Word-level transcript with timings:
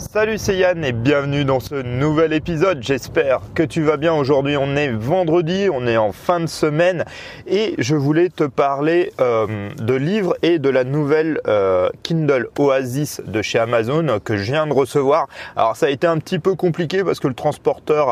Salut, 0.00 0.38
c'est 0.38 0.56
Yann 0.56 0.82
et 0.82 0.92
bienvenue 0.92 1.44
dans 1.44 1.60
ce 1.60 1.74
nouvel 1.74 2.32
épisode. 2.32 2.82
J'espère 2.82 3.42
que 3.54 3.62
tu 3.62 3.82
vas 3.82 3.98
bien. 3.98 4.14
Aujourd'hui, 4.14 4.56
on 4.56 4.74
est 4.74 4.88
vendredi, 4.88 5.68
on 5.70 5.86
est 5.86 5.98
en 5.98 6.10
fin 6.10 6.40
de 6.40 6.46
semaine 6.46 7.04
et 7.46 7.74
je 7.76 7.94
voulais 7.94 8.30
te 8.30 8.44
parler 8.44 9.12
euh, 9.20 9.68
de 9.76 9.94
livres 9.94 10.34
et 10.40 10.58
de 10.58 10.70
la 10.70 10.84
nouvelle 10.84 11.38
euh, 11.46 11.90
Kindle 12.02 12.48
Oasis 12.58 13.20
de 13.26 13.42
chez 13.42 13.58
Amazon 13.58 14.18
que 14.24 14.38
je 14.38 14.44
viens 14.44 14.66
de 14.66 14.72
recevoir. 14.72 15.28
Alors, 15.54 15.76
ça 15.76 15.86
a 15.86 15.90
été 15.90 16.06
un 16.06 16.16
petit 16.16 16.38
peu 16.38 16.54
compliqué 16.54 17.04
parce 17.04 17.20
que 17.20 17.28
le 17.28 17.34
transporteur 17.34 18.06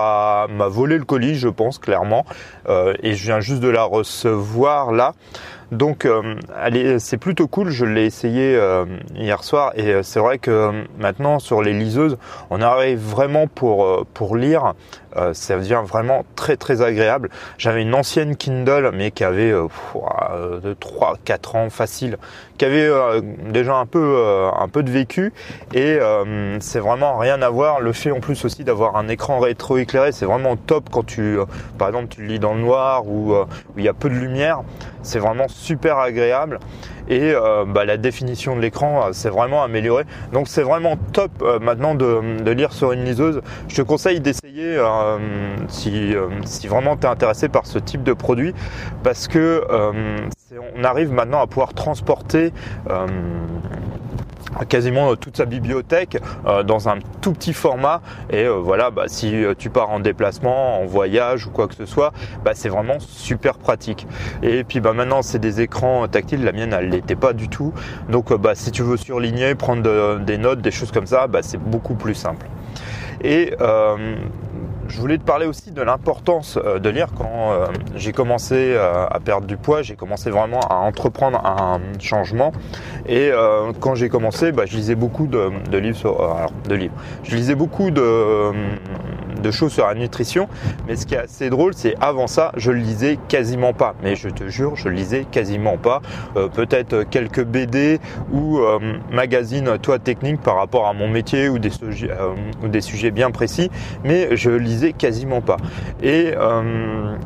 m'a 0.51 0.69
volé 0.69 0.99
le 0.99 1.05
colis, 1.05 1.37
je 1.37 1.49
pense 1.49 1.79
clairement, 1.79 2.27
euh, 2.69 2.93
et 3.03 3.15
je 3.15 3.25
viens 3.25 3.41
juste 3.41 3.61
de 3.61 3.69
la 3.69 3.85
recevoir 3.85 4.93
là. 4.93 5.15
Donc 5.71 6.07
euh, 6.07 6.37
c'est 6.99 7.19
plutôt 7.19 7.47
cool, 7.47 7.69
je 7.71 7.85
l'ai 7.85 8.07
essayé 8.07 8.57
euh, 8.57 8.87
hier 9.15 9.45
soir. 9.45 9.73
Et 9.77 9.93
euh, 9.93 10.03
c'est 10.03 10.19
vrai 10.19 10.39
que 10.39 10.85
maintenant 10.99 11.39
sur 11.39 11.63
les 11.63 11.75
liseuses, 11.75 12.17
on 12.51 12.63
arrive 12.63 12.99
vraiment 12.99 13.47
pour, 13.47 14.07
pour 14.15 14.37
lire. 14.37 14.75
Euh, 15.17 15.33
ça 15.33 15.57
devient 15.57 15.83
vraiment 15.85 16.25
très 16.37 16.57
très 16.57 16.83
agréable. 16.83 17.31
J'avais 17.57 17.83
une 17.83 17.95
ancienne 17.95 18.37
Kindle 18.37 18.91
mais 18.95 19.11
qui 19.11 19.25
avait 19.25 19.53
euh, 19.53 19.69
de 20.61 20.75
3 20.75 21.17
4 21.25 21.57
ans 21.57 21.71
facile, 21.71 22.19
qui 22.59 22.65
avait 22.65 22.87
euh, 22.87 23.21
déjà 23.51 23.77
un 23.77 23.87
peu 23.87 23.99
euh, 24.17 24.51
un 24.53 24.69
peu 24.69 24.83
de 24.83 24.91
vécu. 24.91 25.33
Et 25.75 25.99
c'est 26.61 26.81
vraiment 26.81 27.19
rien 27.19 27.41
à 27.43 27.51
voir. 27.51 27.81
Le 27.81 27.93
fait 27.93 28.11
en 28.11 28.21
plus 28.21 28.45
aussi 28.45 28.65
d'avoir 28.65 28.97
un 28.97 29.09
écran 29.09 29.39
rétroéclairé, 29.39 30.13
c'est 30.13 30.27
vraiment 30.27 30.57
top 30.57 30.89
quand 30.91 31.05
tu 31.05 31.39
par 31.79 31.89
exemple 31.89 32.09
tu 32.09 32.25
lis 32.25 32.39
dans 32.39 32.55
le 32.55 32.61
noir 32.61 33.07
ou 33.07 33.35
où 33.35 33.79
il 33.79 33.85
y 33.85 33.89
a 33.89 33.95
peu 33.95 34.09
de 34.09 34.15
lumière, 34.15 34.63
c'est 35.03 35.19
vraiment 35.19 35.49
super 35.59 35.99
agréable 35.99 36.61
et 37.09 37.33
euh, 37.35 37.65
bah, 37.67 37.85
la 37.85 37.97
définition 37.97 38.55
de 38.55 38.61
l'écran 38.61 39.13
s'est 39.13 39.31
vraiment 39.31 39.63
améliorée. 39.63 40.05
Donc 40.33 40.49
c'est 40.49 40.63
vraiment 40.63 40.97
top 41.13 41.31
euh, 41.43 41.59
maintenant 41.59 41.95
de, 41.95 42.51
lire 42.51 42.73
sur 42.73 42.93
une 42.93 43.05
liseuse. 43.05 43.43
Je 43.69 43.77
te 43.77 43.83
conseille 43.83 44.21
d'essayer 44.21 44.77
euh, 44.77 45.19
si, 45.69 46.15
si 46.45 46.67
vraiment 46.69 46.97
tu 46.97 47.07
es 47.07 47.11
intéressé 47.11 47.49
par 47.49 47.67
ce 47.67 47.79
type 47.79 48.03
de 48.03 48.13
produit 48.13 48.55
parce 49.03 49.29
que 49.29 49.65
on 50.75 50.85
arrive 50.85 51.13
maintenant 51.13 51.41
à 51.41 51.47
pouvoir 51.47 51.75
transporter 51.75 52.53
quasiment 54.69 55.17
toute 55.17 55.37
sa 55.37 55.45
bibliothèque 55.45 56.19
euh, 56.47 56.63
dans 56.63 56.89
un 56.89 56.99
tout 57.21 57.33
petit 57.33 57.53
format. 57.53 58.01
Et 58.31 58.45
euh, 58.45 58.55
voilà 58.55 58.91
bah, 58.91 59.05
si 59.07 59.45
euh, 59.45 59.55
tu 59.57 59.71
pars 59.71 59.91
en 59.91 60.01
déplacement 60.01 60.81
en 60.81 60.87
voyage 60.87 61.47
ou 61.47 61.51
quoi 61.51 61.69
que 61.69 61.75
ce 61.75 61.87
soit 61.87 62.13
bah, 62.45 62.53
c'est 62.55 62.69
vraiment 62.69 62.99
super 63.01 63.59
pratique. 63.59 64.07
Et 64.43 64.65
puis 64.65 64.81
bah 64.81 64.93
maintenant 64.93 65.23
c'est 65.23 65.39
des 65.39 65.61
écrans 65.61 66.07
tactiles. 66.09 66.45
La 66.45 66.53
mienne 66.53 66.73
elle 66.73 66.91
l'était 66.91 67.17
pas 67.17 67.33
du 67.33 67.49
tout. 67.49 67.73
Donc 68.09 68.33
bah 68.35 68.55
si 68.55 68.71
tu 68.71 68.83
veux 68.83 68.97
surligner 68.97 69.55
prendre 69.55 70.19
des 70.19 70.39
notes 70.39 70.61
des 70.61 70.71
choses 70.71 70.93
comme 70.93 71.07
ça 71.07 71.27
bah, 71.27 71.41
c'est 71.43 71.59
beaucoup 71.59 71.95
plus 71.95 72.15
simple. 72.15 72.47
Et 73.23 73.53
je 74.89 75.01
voulais 75.01 75.19
te 75.19 75.23
parler 75.23 75.47
aussi 75.47 75.71
de 75.71 75.83
l'importance 75.83 76.59
euh, 76.63 76.79
de 76.79 76.89
lire 76.89 77.09
quand 77.17 77.53
euh, 77.53 77.67
j'ai 77.95 78.13
commencé 78.13 78.55
euh, 78.57 79.07
à 79.07 79.21
perdre 79.21 79.47
du 79.47 79.57
poids, 79.57 79.83
j'ai 79.83 79.97
commencé 79.97 80.31
vraiment 80.31 80.61
à 80.61 80.77
entreprendre 80.77 81.45
un 81.45 81.81
changement. 82.01 82.53
Et 83.07 83.31
quand 83.81 83.95
j'ai 83.95 84.09
commencé, 84.09 84.53
bah, 84.53 84.65
je 84.67 84.77
lisais 84.77 84.95
beaucoup 84.95 85.27
de, 85.27 85.51
livres 85.77 86.09
alors, 86.09 86.53
de 86.69 86.75
livres. 86.75 86.95
Je 87.23 87.37
lisais 87.37 87.55
beaucoup 87.55 87.91
de 87.91 88.53
de 89.41 89.51
choses 89.51 89.73
sur 89.73 89.87
la 89.87 89.95
nutrition. 89.95 90.49
Mais 90.87 90.97
ce 90.97 91.07
qui 91.07 91.15
est 91.15 91.19
assez 91.19 91.51
drôle, 91.51 91.75
c'est 91.75 91.95
avant 92.01 92.27
ça, 92.27 92.53
je 92.57 92.73
lisais 92.73 93.19
quasiment 93.29 93.73
pas. 93.73 93.95
Mais 94.03 94.17
je 94.17 94.29
te 94.29 94.49
jure, 94.49 94.77
je 94.77 94.89
lisais 94.89 95.25
quasiment 95.31 95.77
pas. 95.77 96.01
Euh, 96.37 96.49
peut-être 96.49 97.05
quelques 97.05 97.45
BD 97.45 98.01
ou 98.33 98.59
euh, 98.59 98.79
magazines, 99.11 99.79
toi, 99.81 99.99
techniques 99.99 100.41
par 100.41 100.57
rapport 100.57 100.87
à 100.87 100.93
mon 100.93 101.09
métier 101.09 101.49
ou 101.49 101.59
des, 101.59 101.71
sujets, 101.71 102.11
euh, 102.11 102.69
des 102.69 102.81
sujets 102.81 103.11
bien 103.11 103.31
précis. 103.31 103.71
Mais 104.05 104.37
je 104.37 104.51
lisais 104.51 104.93
quasiment 104.93 105.41
pas. 105.41 105.57
Et 106.03 106.35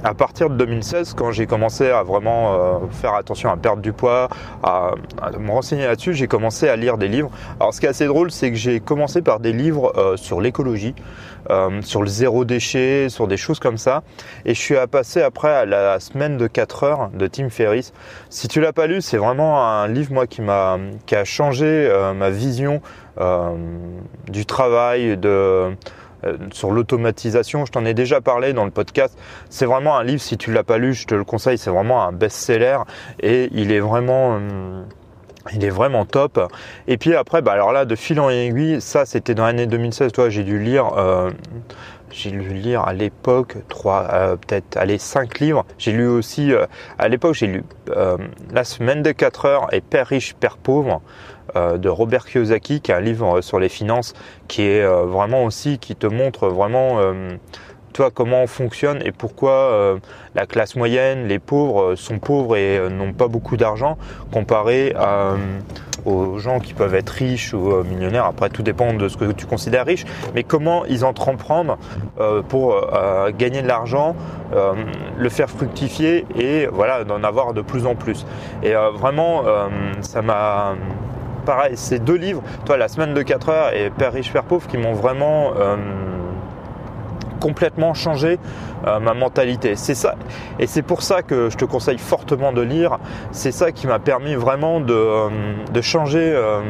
à 0.04 0.14
partir 0.14 0.50
de 0.50 0.56
2016, 0.56 1.14
quand 1.14 1.30
j'ai 1.32 1.46
commencé 1.46 1.88
à 1.88 2.02
vraiment 2.02 2.80
faire 2.90 3.14
attention 3.14 3.50
à 3.50 3.56
perdre 3.56 3.82
du 3.82 3.92
poids, 3.92 4.28
à, 4.62 4.92
à 5.20 5.30
me 5.38 5.50
renseigner 5.50 5.86
là-dessus, 5.86 6.14
j'ai 6.14 6.26
commencé 6.26 6.68
à 6.68 6.76
lire 6.76 6.98
des 6.98 7.08
livres. 7.08 7.30
Alors, 7.60 7.74
ce 7.74 7.80
qui 7.80 7.86
est 7.86 7.90
assez 7.90 8.06
drôle, 8.06 8.30
c'est 8.30 8.50
que 8.50 8.56
j'ai 8.56 8.80
commencé 8.80 9.22
par 9.22 9.40
des 9.40 9.52
livres 9.52 9.92
sur 10.16 10.40
l'écologie. 10.40 10.94
Euh, 11.50 11.80
sur 12.02 12.04
le 12.04 12.10
zéro 12.10 12.44
déchet, 12.44 13.08
sur 13.08 13.28
des 13.28 13.36
choses 13.36 13.60
comme 13.60 13.78
ça. 13.78 14.02
Et 14.44 14.54
je 14.54 14.60
suis 14.60 14.76
à 14.76 14.86
passer 14.86 15.22
après 15.22 15.52
à 15.52 15.64
la 15.64 16.00
semaine 16.00 16.36
de 16.36 16.46
4 16.46 16.84
heures 16.84 17.10
de 17.14 17.26
Tim 17.26 17.48
Ferriss. 17.48 17.92
Si 18.28 18.48
tu 18.48 18.60
l'as 18.60 18.72
pas 18.72 18.86
lu, 18.86 19.00
c'est 19.00 19.18
vraiment 19.18 19.64
un 19.64 19.88
livre 19.88 20.12
moi 20.12 20.26
qui 20.26 20.42
m'a 20.42 20.78
qui 21.06 21.14
a 21.14 21.24
changé 21.24 21.66
euh, 21.66 22.12
ma 22.12 22.30
vision 22.30 22.80
euh, 23.20 23.50
du 24.28 24.46
travail 24.46 25.16
de 25.16 25.76
sur 26.52 26.70
l'automatisation. 26.70 27.66
Je 27.66 27.72
t'en 27.72 27.84
ai 27.84 27.94
déjà 27.94 28.20
parlé 28.20 28.52
dans 28.52 28.64
le 28.64 28.70
podcast. 28.70 29.18
C'est 29.50 29.66
vraiment 29.66 29.96
un 29.96 30.04
livre, 30.04 30.22
si 30.22 30.36
tu 30.36 30.52
l'as 30.52 30.62
pas 30.62 30.78
lu, 30.78 30.94
je 30.94 31.06
te 31.06 31.16
le 31.16 31.24
conseille. 31.24 31.58
C'est 31.58 31.70
vraiment 31.70 32.04
un 32.04 32.12
best-seller 32.12 32.78
et 33.20 33.48
il 33.52 33.72
est 33.72 33.80
vraiment 33.80 34.38
il 35.52 35.64
est 35.64 35.70
vraiment 35.70 36.04
top. 36.04 36.40
Et 36.86 36.96
puis 36.96 37.14
après, 37.14 37.42
bah 37.42 37.52
alors 37.52 37.72
là, 37.72 37.84
de 37.84 37.94
fil 37.94 38.20
en 38.20 38.30
aiguille, 38.30 38.80
ça 38.80 39.04
c'était 39.06 39.34
dans 39.34 39.44
l'année 39.44 39.66
2016. 39.66 40.12
Toi, 40.12 40.30
j'ai 40.30 40.44
dû 40.44 40.58
lire, 40.58 40.92
euh, 40.96 41.30
j'ai 42.10 42.30
lu 42.30 42.54
lire 42.54 42.82
à 42.82 42.92
l'époque 42.92 43.56
trois, 43.68 44.08
euh, 44.12 44.36
peut-être, 44.36 44.76
allez, 44.76 44.98
cinq 44.98 45.40
livres. 45.40 45.64
J'ai 45.78 45.92
lu 45.92 46.06
aussi, 46.06 46.52
euh, 46.52 46.66
à 46.98 47.08
l'époque, 47.08 47.34
j'ai 47.34 47.46
lu 47.46 47.64
La 48.52 48.64
semaine 48.64 49.02
de 49.02 49.12
4 49.12 49.46
heures 49.46 49.74
et 49.74 49.80
Père 49.80 50.06
riche, 50.06 50.34
Père 50.34 50.56
pauvre 50.56 51.02
de 51.54 51.88
Robert 51.88 52.24
Kiyosaki, 52.24 52.80
qui 52.80 52.92
est 52.92 52.94
un 52.94 53.00
livre 53.00 53.42
sur 53.42 53.58
les 53.58 53.68
finances, 53.68 54.14
qui 54.48 54.62
est 54.62 54.86
vraiment 54.86 55.44
aussi, 55.44 55.78
qui 55.78 55.96
te 55.96 56.06
montre 56.06 56.48
vraiment 56.48 56.98
toi, 57.92 58.10
comment 58.12 58.42
on 58.42 58.46
fonctionne 58.46 59.00
et 59.04 59.12
pourquoi 59.12 59.52
euh, 59.52 59.98
la 60.34 60.46
classe 60.46 60.76
moyenne, 60.76 61.26
les 61.28 61.38
pauvres 61.38 61.82
euh, 61.82 61.96
sont 61.96 62.18
pauvres 62.18 62.56
et 62.56 62.78
euh, 62.78 62.88
n'ont 62.88 63.12
pas 63.12 63.28
beaucoup 63.28 63.56
d'argent 63.56 63.98
comparé 64.32 64.94
aux 66.04 66.38
gens 66.38 66.58
qui 66.58 66.72
peuvent 66.74 66.94
être 66.94 67.10
riches 67.10 67.52
ou 67.54 67.84
millionnaires. 67.84 68.24
Après, 68.24 68.48
tout 68.48 68.62
dépend 68.62 68.94
de 68.94 69.08
ce 69.08 69.16
que 69.16 69.30
tu 69.30 69.46
considères 69.46 69.84
riche, 69.84 70.04
mais 70.34 70.42
comment 70.42 70.84
ils 70.86 71.04
entreprendre 71.04 71.78
pour 72.48 72.80
gagner 73.36 73.62
de 73.62 73.68
l'argent, 73.68 74.16
le 74.52 75.28
faire 75.28 75.50
fructifier 75.50 76.24
et 76.36 76.66
voilà 76.66 77.04
d'en 77.04 77.22
avoir 77.22 77.52
de 77.52 77.60
plus 77.60 77.86
en 77.86 77.94
plus. 77.94 78.26
Et 78.62 78.72
vraiment, 78.72 79.44
ça 80.00 80.22
m'a 80.22 80.74
pareil, 81.44 81.76
ces 81.76 81.98
deux 81.98 82.16
livres, 82.16 82.42
toi, 82.64 82.76
La 82.76 82.88
semaine 82.88 83.14
de 83.14 83.22
4 83.22 83.48
heures 83.50 83.74
et 83.74 83.90
Père 83.90 84.12
riche, 84.12 84.32
Père 84.32 84.44
pauvre, 84.44 84.66
qui 84.66 84.78
m'ont 84.78 84.94
vraiment 84.94 85.52
complètement 87.42 87.92
changé 87.92 88.38
euh, 88.86 89.00
ma 89.00 89.14
mentalité. 89.14 89.74
C'est 89.74 89.96
ça, 89.96 90.14
et 90.60 90.66
c'est 90.68 90.82
pour 90.82 91.02
ça 91.02 91.22
que 91.22 91.50
je 91.50 91.56
te 91.56 91.64
conseille 91.64 91.98
fortement 91.98 92.52
de 92.52 92.62
lire. 92.62 92.98
C'est 93.32 93.50
ça 93.50 93.72
qui 93.72 93.88
m'a 93.88 93.98
permis 93.98 94.36
vraiment 94.36 94.80
de, 94.80 94.94
euh, 94.94 95.28
de 95.72 95.80
changer. 95.80 96.22
Euh, 96.22 96.60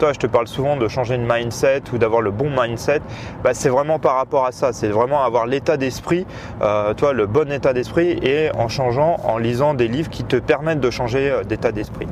toi, 0.00 0.12
je 0.12 0.18
te 0.18 0.26
parle 0.26 0.48
souvent 0.48 0.76
de 0.76 0.88
changer 0.88 1.16
de 1.16 1.24
mindset 1.24 1.82
ou 1.92 1.98
d'avoir 1.98 2.22
le 2.22 2.32
bon 2.32 2.50
mindset. 2.50 3.00
Bah, 3.44 3.54
c'est 3.54 3.68
vraiment 3.68 3.98
par 3.98 4.16
rapport 4.16 4.44
à 4.44 4.52
ça. 4.52 4.72
C'est 4.72 4.88
vraiment 4.88 5.22
avoir 5.22 5.46
l'état 5.46 5.76
d'esprit, 5.76 6.26
toi, 6.60 7.12
le 7.12 7.26
bon 7.26 7.50
état 7.50 7.72
d'esprit, 7.72 8.18
et 8.22 8.50
en 8.54 8.68
changeant, 8.68 9.16
en 9.24 9.38
lisant 9.38 9.74
des 9.74 9.88
livres 9.88 10.10
qui 10.10 10.24
te 10.24 10.36
permettent 10.36 10.80
de 10.80 10.90
changer 10.90 11.40
d'état 11.48 11.72
d'esprit. 11.72 12.06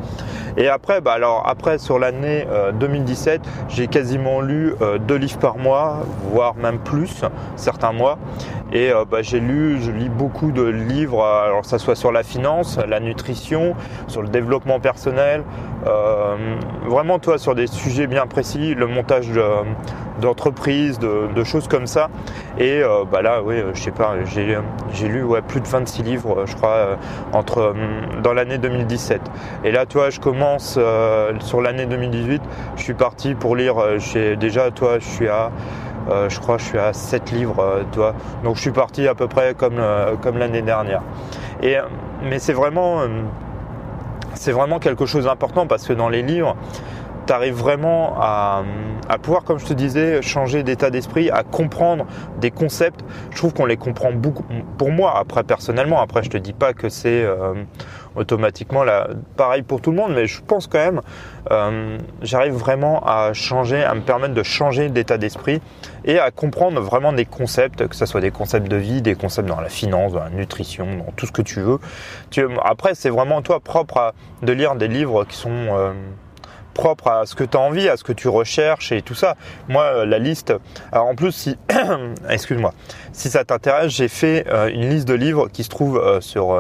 Et 0.57 0.69
après, 0.69 1.01
bah 1.01 1.13
alors 1.13 1.43
après 1.47 1.79
sur 1.79 1.99
l'année 1.99 2.47
2017, 2.79 3.41
j'ai 3.69 3.89
quasiment 3.89 4.41
lu 4.41 4.75
deux 5.07 5.17
livres 5.17 5.39
par 5.39 5.59
mois, 5.59 6.01
voire 6.31 6.55
même 6.55 6.79
plus 6.79 7.23
certains 7.57 7.93
mois 7.93 8.19
et 8.75 8.91
euh, 8.91 9.05
bah, 9.09 9.23
j'ai 9.23 9.39
lu, 9.39 9.81
je 9.81 9.93
lis 9.93 10.09
beaucoup 10.09 10.51
de 10.51 10.65
livres, 10.65 11.23
euh, 11.23 11.47
alors 11.47 11.61
que 11.61 11.69
ça 11.69 11.79
soit 11.79 11.95
sur 11.95 12.11
la 12.11 12.25
finance, 12.25 12.79
la 12.89 12.99
nutrition, 12.99 13.77
sur 14.09 14.21
le 14.21 14.29
développement 14.29 14.81
personnel, 14.81 15.45
euh, 15.87 16.35
vraiment 16.85 17.21
toi 17.21 17.39
sur 17.39 17.55
des 17.55 17.69
sujets 17.69 18.09
bien 18.09 18.27
précis, 18.27 18.75
le 18.75 18.89
montage 18.89 19.31
d'entreprises, 20.21 20.99
de, 20.99 21.45
choses 21.45 21.69
comme 21.69 21.87
ça. 21.87 22.09
Et 22.59 22.83
bah 23.13 23.21
là, 23.23 23.43
oui, 23.43 23.57
je 23.75 23.81
sais 23.81 23.91
pas, 23.91 24.15
j'ai 24.25 25.09
lu 25.09 25.23
ouais, 25.23 25.43
plus 25.43 25.61
de 25.61 25.69
26 25.69 26.03
livres, 26.03 26.45
je 26.47 26.57
crois, 26.57 26.97
entre 27.33 27.75
dans 28.23 28.33
l'année 28.33 28.57
2017. 28.57 29.21
Et 29.65 29.73
là, 29.73 29.85
toi, 29.85 30.09
je 30.11 30.21
commence 30.21 30.79
sur 31.41 31.61
l'année 31.61 31.87
2018. 31.87 32.43
Je 32.77 32.83
suis 32.83 32.95
parti 32.95 33.35
pour 33.35 33.57
lire. 33.57 33.77
Déjà, 34.39 34.71
toi, 34.71 34.99
je 34.99 35.05
suis 35.05 35.29
à 35.29 35.51
euh, 36.11 36.29
je 36.29 36.39
crois 36.41 36.57
que 36.57 36.63
je 36.63 36.69
suis 36.69 36.79
à 36.79 36.93
7 36.93 37.33
livres, 37.33 37.61
euh. 37.61 38.13
Donc 38.43 38.57
je 38.57 38.61
suis 38.61 38.71
parti 38.71 39.09
à 39.09 39.15
peu 39.15 39.27
près 39.27 39.55
comme, 39.55 39.79
euh, 39.79 40.17
comme 40.17 40.39
l'année 40.39 40.63
dernière. 40.63 41.03
Et, 41.63 41.77
mais 42.23 42.39
c'est 42.39 42.53
vraiment, 42.53 43.03
c'est 44.35 44.53
vraiment 44.53 44.79
quelque 44.79 45.07
chose 45.07 45.25
d'important 45.25 45.67
parce 45.67 45.87
que 45.87 45.93
dans 45.93 46.09
les 46.09 46.23
livres, 46.23 46.57
tu 47.27 47.33
arrives 47.33 47.55
vraiment 47.55 48.17
à, 48.21 48.65
à, 49.09 49.17
pouvoir, 49.17 49.45
comme 49.45 49.59
je 49.59 49.65
te 49.65 49.73
disais, 49.73 50.21
changer 50.21 50.63
d'état 50.63 50.91
d'esprit, 50.91 51.31
à 51.31 51.43
comprendre 51.43 52.05
des 52.39 52.51
concepts. 52.51 53.01
Je 53.31 53.37
trouve 53.37 53.55
qu'on 53.55 53.65
les 53.65 53.79
comprend 53.79 54.13
beaucoup. 54.13 54.45
Pour 54.77 54.91
moi, 54.91 55.15
après 55.19 55.43
personnellement, 55.43 56.03
après 56.03 56.23
je 56.23 56.29
te 56.29 56.37
dis 56.37 56.53
pas 56.53 56.75
que 56.75 56.91
c'est 56.91 57.27
automatiquement 58.17 58.85
là, 58.85 59.09
pareil 59.37 59.63
pour 59.63 59.81
tout 59.81 59.91
le 59.91 59.97
monde, 59.97 60.13
mais 60.15 60.27
je 60.27 60.41
pense 60.41 60.67
quand 60.67 60.79
même, 60.79 61.01
euh, 61.51 61.99
j'arrive 62.23 62.55
vraiment 62.55 63.03
à 63.05 63.33
changer, 63.33 63.83
à 63.83 63.95
me 63.95 64.01
permettre 64.01 64.35
de 64.35 64.43
changer 64.43 64.89
d'état 64.89 65.19
d'esprit 65.19 65.61
et 66.05 66.19
à 66.19 66.31
comprendre 66.31 66.81
vraiment 66.81 67.13
des 67.13 67.25
concepts, 67.25 67.87
que 67.87 67.97
ce 67.97 68.07
soit 68.07 68.21
des 68.21 68.31
concepts 68.31 68.69
de 68.69 68.77
vie, 68.77 69.03
des 69.03 69.15
concepts 69.15 69.49
dans 69.49 69.61
la 69.61 69.69
finance, 69.69 70.13
dans 70.13 70.25
la 70.25 70.31
nutrition, 70.31 70.87
dans 70.97 71.13
tout 71.17 71.27
ce 71.27 71.33
que 71.33 71.43
tu 71.43 71.61
veux. 71.61 71.79
après, 72.63 72.95
c'est 72.95 73.11
vraiment 73.11 73.43
toi 73.43 73.61
propre 73.61 73.99
à, 73.99 74.15
de 74.43 74.53
lire 74.53 74.75
des 74.77 74.89
livres 74.89 75.25
qui 75.25 75.37
sont 75.37 75.51
euh, 75.51 75.93
à 77.07 77.27
ce 77.27 77.35
que 77.35 77.45
tu 77.45 77.57
as 77.57 77.61
envie, 77.61 77.89
à 77.89 77.97
ce 77.97 78.05
que 78.05 78.13
tu 78.13 78.29
recherches 78.29 78.93
et 78.93 79.03
tout 79.03 79.15
ça. 79.15 79.37
Moi, 79.69 79.83
euh, 79.83 80.07
la 80.07 80.19
liste. 80.19 80.53
Alors 80.93 81.07
en 81.07 81.15
plus, 81.15 81.33
si, 81.33 81.57
excuse-moi, 82.29 82.73
si 83.13 83.31
ça 83.31 83.45
t'intéresse, 83.45 83.93
j'ai 83.93 84.09
fait 84.09 84.47
euh, 84.49 84.69
une 84.69 84.89
liste 84.89 85.09
de 85.09 85.15
livres 85.15 85.49
qui 85.49 85.65
se 85.65 85.69
trouve 85.69 85.99
euh, 85.99 86.21
sur 86.21 86.57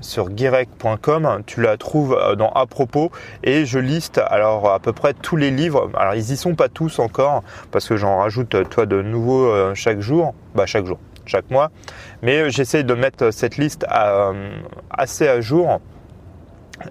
sur 0.00 0.28
guirec.com, 0.30 1.42
tu 1.46 1.62
la 1.62 1.76
trouves 1.76 2.18
dans 2.38 2.50
à 2.50 2.66
propos. 2.66 3.10
Et 3.42 3.64
je 3.66 3.78
liste 3.78 4.20
alors 4.26 4.70
à 4.70 4.78
peu 4.78 4.92
près 4.92 5.14
tous 5.14 5.36
les 5.36 5.50
livres. 5.50 5.90
Alors 5.96 6.14
ils 6.14 6.32
y 6.32 6.36
sont 6.36 6.54
pas 6.54 6.68
tous 6.68 6.98
encore 6.98 7.42
parce 7.70 7.88
que 7.88 7.96
j'en 7.96 8.18
rajoute 8.18 8.68
toi 8.70 8.86
de 8.86 9.02
nouveaux 9.02 9.74
chaque 9.74 10.00
jour, 10.00 10.34
bah 10.54 10.66
chaque 10.66 10.86
jour, 10.86 10.98
chaque 11.24 11.50
mois. 11.50 11.70
Mais 12.22 12.50
j'essaie 12.50 12.82
de 12.82 12.94
mettre 12.94 13.30
cette 13.32 13.56
liste 13.56 13.86
assez 14.90 15.28
à 15.28 15.40
jour 15.40 15.80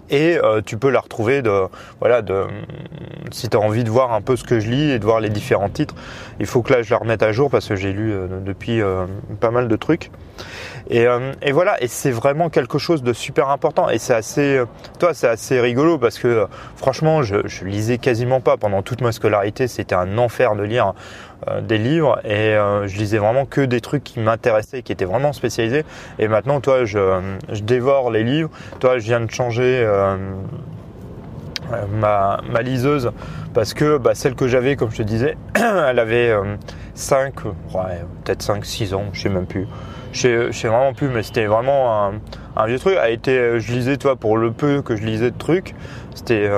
et 0.09 0.37
euh, 0.37 0.61
tu 0.65 0.77
peux 0.77 0.89
la 0.89 0.99
retrouver 0.99 1.41
de 1.41 1.63
voilà 1.99 2.21
de 2.21 2.45
si 3.31 3.49
tu 3.49 3.57
as 3.57 3.59
envie 3.59 3.83
de 3.83 3.89
voir 3.89 4.13
un 4.13 4.21
peu 4.21 4.35
ce 4.35 4.43
que 4.43 4.59
je 4.59 4.69
lis 4.69 4.91
et 4.91 4.99
de 4.99 5.05
voir 5.05 5.19
les 5.19 5.29
différents 5.29 5.69
titres 5.69 5.95
il 6.39 6.45
faut 6.45 6.61
que 6.61 6.73
là 6.73 6.81
je 6.81 6.91
la 6.91 6.97
remette 6.97 7.23
à 7.23 7.31
jour 7.31 7.49
parce 7.49 7.67
que 7.67 7.75
j'ai 7.75 7.93
lu 7.93 8.11
euh, 8.11 8.27
depuis 8.43 8.81
euh, 8.81 9.05
pas 9.39 9.51
mal 9.51 9.67
de 9.67 9.75
trucs. 9.75 10.11
Et, 10.87 11.07
et 11.41 11.51
voilà 11.51 11.81
et 11.81 11.87
c'est 11.87 12.11
vraiment 12.11 12.49
quelque 12.49 12.77
chose 12.77 13.01
de 13.01 13.11
super 13.11 13.49
important. 13.49 13.89
Et 13.89 13.97
c'est 13.97 14.13
assez 14.13 14.61
toi 14.99 15.15
c'est 15.15 15.27
assez 15.27 15.59
rigolo 15.59 15.97
parce 15.97 16.19
que 16.19 16.45
franchement 16.75 17.23
je, 17.23 17.47
je 17.47 17.65
lisais 17.65 17.97
quasiment 17.97 18.39
pas. 18.39 18.57
Pendant 18.57 18.83
toute 18.83 19.01
ma 19.01 19.11
scolarité 19.11 19.67
c'était 19.67 19.95
un 19.95 20.19
enfer 20.19 20.55
de 20.55 20.61
lire 20.61 20.93
des 21.61 21.77
livres 21.77 22.19
et 22.23 22.55
euh, 22.55 22.87
je 22.87 22.97
lisais 22.97 23.17
vraiment 23.17 23.45
que 23.45 23.61
des 23.61 23.81
trucs 23.81 24.03
qui 24.03 24.19
m'intéressaient, 24.19 24.81
qui 24.81 24.91
étaient 24.91 25.05
vraiment 25.05 25.33
spécialisés. 25.33 25.85
Et 26.19 26.27
maintenant, 26.27 26.61
toi, 26.61 26.85
je, 26.85 27.21
je 27.51 27.61
dévore 27.61 28.11
les 28.11 28.23
livres. 28.23 28.49
Toi, 28.79 28.97
je 28.97 29.05
viens 29.05 29.19
de 29.19 29.29
changer 29.29 29.83
euh, 29.85 30.15
ma, 31.91 32.41
ma, 32.49 32.61
liseuse 32.61 33.11
parce 33.53 33.73
que 33.73 33.97
bah, 33.97 34.15
celle 34.15 34.35
que 34.35 34.47
j'avais, 34.47 34.75
comme 34.75 34.91
je 34.91 34.97
te 34.97 35.03
disais, 35.03 35.37
elle 35.55 35.99
avait 35.99 36.33
5, 36.95 37.45
ouais, 37.45 37.51
peut-être 38.23 38.41
5, 38.41 38.65
6 38.65 38.93
ans, 38.93 39.05
je 39.13 39.21
sais 39.21 39.29
même 39.29 39.45
plus. 39.45 39.67
Je 40.13 40.51
sais, 40.51 40.67
vraiment 40.69 40.93
plus, 40.93 41.09
mais 41.09 41.23
c'était 41.23 41.45
vraiment 41.45 42.05
un, 42.05 42.13
un, 42.55 42.65
vieux 42.67 42.79
truc. 42.79 42.95
A 42.95 43.09
été, 43.09 43.59
je 43.59 43.73
lisais, 43.73 43.97
toi, 43.97 44.15
pour 44.15 44.37
le 44.37 44.51
peu 44.51 44.81
que 44.81 44.95
je 44.95 45.03
lisais 45.03 45.29
de 45.29 45.37
trucs, 45.37 45.75
c'était 46.15 46.49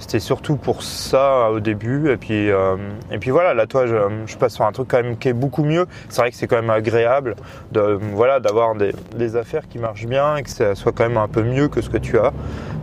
c'était 0.00 0.18
surtout 0.18 0.56
pour 0.56 0.82
ça 0.82 1.50
au 1.50 1.60
début. 1.60 2.10
Et 2.10 2.16
puis, 2.16 2.50
euh, 2.50 2.76
et 3.12 3.18
puis 3.18 3.30
voilà, 3.30 3.54
là, 3.54 3.66
toi, 3.66 3.86
je, 3.86 4.36
passe 4.36 4.54
sur 4.54 4.64
un 4.64 4.72
truc 4.72 4.88
quand 4.88 5.02
même 5.02 5.16
qui 5.18 5.28
est 5.28 5.34
beaucoup 5.34 5.62
mieux. 5.62 5.86
C'est 6.08 6.22
vrai 6.22 6.30
que 6.30 6.36
c'est 6.36 6.46
quand 6.46 6.56
même 6.56 6.70
agréable 6.70 7.36
de, 7.70 7.98
voilà, 8.14 8.40
d'avoir 8.40 8.74
des, 8.74 9.36
affaires 9.36 9.68
qui 9.68 9.78
marchent 9.78 10.06
bien 10.06 10.36
et 10.36 10.42
que 10.42 10.50
ça 10.50 10.74
soit 10.74 10.92
quand 10.92 11.06
même 11.06 11.18
un 11.18 11.28
peu 11.28 11.42
mieux 11.42 11.68
que 11.68 11.82
ce 11.82 11.90
que 11.90 11.98
tu 11.98 12.18
as. 12.18 12.32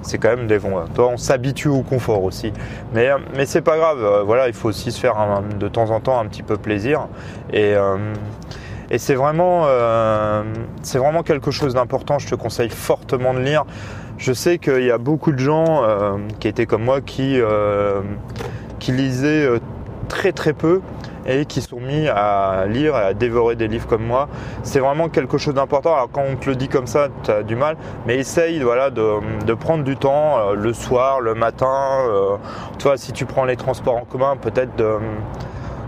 C'est 0.03 0.19
quand 0.19 0.29
même 0.29 0.47
des 0.47 0.59
bons. 0.59 0.85
Toi, 0.93 1.07
on 1.07 1.17
s'habitue 1.17 1.67
au 1.67 1.81
confort 1.81 2.23
aussi. 2.23 2.53
Mais, 2.93 3.09
mais 3.35 3.45
c'est 3.45 3.61
pas 3.61 3.77
grave. 3.77 4.01
Euh, 4.01 4.23
voilà, 4.23 4.47
il 4.47 4.53
faut 4.53 4.69
aussi 4.69 4.91
se 4.91 4.99
faire 4.99 5.15
de 5.59 5.67
temps 5.67 5.89
en 5.89 5.99
temps 5.99 6.19
un 6.19 6.25
petit 6.27 6.43
peu 6.43 6.57
plaisir. 6.57 7.07
Et, 7.51 7.73
euh, 7.75 7.97
et 8.89 8.99
c'est 8.99 9.15
vraiment, 9.15 9.67
c'est 10.81 10.97
vraiment 10.97 11.21
quelque 11.23 11.51
chose 11.51 11.73
d'important. 11.73 12.19
Je 12.19 12.29
te 12.29 12.35
conseille 12.35 12.69
fortement 12.69 13.33
de 13.33 13.39
lire. 13.39 13.65
Je 14.17 14.33
sais 14.33 14.57
qu'il 14.57 14.83
y 14.83 14.91
a 14.91 14.97
beaucoup 14.97 15.31
de 15.31 15.37
gens 15.37 15.83
euh, 15.83 16.17
qui 16.39 16.47
étaient 16.47 16.65
comme 16.65 16.83
moi 16.83 17.01
qui, 17.01 17.39
euh, 17.39 18.01
lisaient 18.87 19.45
euh, 19.45 19.59
très 20.07 20.31
très 20.31 20.53
peu 20.53 20.81
et 21.27 21.45
qui 21.45 21.61
sont 21.61 21.79
mis 21.79 22.07
à 22.07 22.65
lire 22.67 22.95
et 22.95 23.03
à 23.03 23.13
dévorer 23.13 23.55
des 23.55 23.67
livres 23.67 23.85
comme 23.85 24.03
moi. 24.03 24.27
C'est 24.63 24.79
vraiment 24.79 25.09
quelque 25.09 25.37
chose 25.37 25.53
d'important. 25.53 25.93
Alors 25.93 26.09
quand 26.11 26.23
on 26.27 26.35
te 26.35 26.49
le 26.49 26.55
dit 26.55 26.67
comme 26.67 26.87
ça, 26.87 27.09
tu 27.23 27.29
as 27.29 27.43
du 27.43 27.55
mal, 27.55 27.77
mais 28.07 28.17
essaye 28.17 28.59
voilà, 28.61 28.89
de, 28.89 29.19
de 29.45 29.53
prendre 29.53 29.83
du 29.83 29.97
temps 29.97 30.53
le 30.53 30.73
soir, 30.73 31.19
le 31.19 31.35
matin. 31.35 32.05
tu 32.79 32.87
vois, 32.87 32.97
si 32.97 33.11
tu 33.11 33.25
prends 33.25 33.43
les 33.43 33.57
transports 33.57 33.97
en 33.97 34.05
commun, 34.05 34.37
peut-être 34.37 34.75
de 34.77 34.97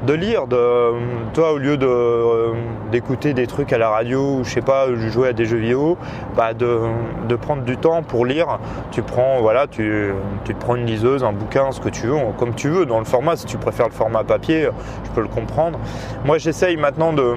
de 0.05 0.13
lire, 0.13 0.47
de, 0.47 0.93
toi 1.33 1.53
au 1.53 1.57
lieu 1.57 1.77
de 1.77 1.87
euh, 1.87 2.53
d'écouter 2.91 3.33
des 3.33 3.47
trucs 3.47 3.73
à 3.73 3.77
la 3.77 3.89
radio 3.89 4.39
ou 4.39 4.43
je 4.43 4.49
sais 4.49 4.61
pas, 4.61 4.87
jouer 5.09 5.29
à 5.29 5.33
des 5.33 5.45
jeux 5.45 5.57
vidéo, 5.57 5.97
bah 6.35 6.53
de, 6.53 6.79
de, 7.27 7.35
prendre 7.35 7.63
du 7.63 7.77
temps 7.77 8.01
pour 8.03 8.25
lire. 8.25 8.59
Tu 8.91 9.01
prends 9.01 9.39
voilà, 9.41 9.67
tu, 9.67 10.11
tu 10.45 10.53
prends 10.53 10.75
une 10.75 10.85
liseuse, 10.85 11.23
un 11.23 11.33
bouquin, 11.33 11.71
ce 11.71 11.81
que 11.81 11.89
tu 11.89 12.07
veux, 12.07 12.17
comme 12.37 12.55
tu 12.55 12.69
veux 12.69 12.85
dans 12.85 12.99
le 12.99 13.05
format. 13.05 13.35
Si 13.35 13.45
tu 13.45 13.57
préfères 13.57 13.87
le 13.87 13.93
format 13.93 14.23
papier, 14.23 14.69
je 15.05 15.09
peux 15.11 15.21
le 15.21 15.27
comprendre. 15.27 15.79
Moi, 16.25 16.37
j'essaye 16.37 16.77
maintenant 16.77 17.13
de 17.13 17.35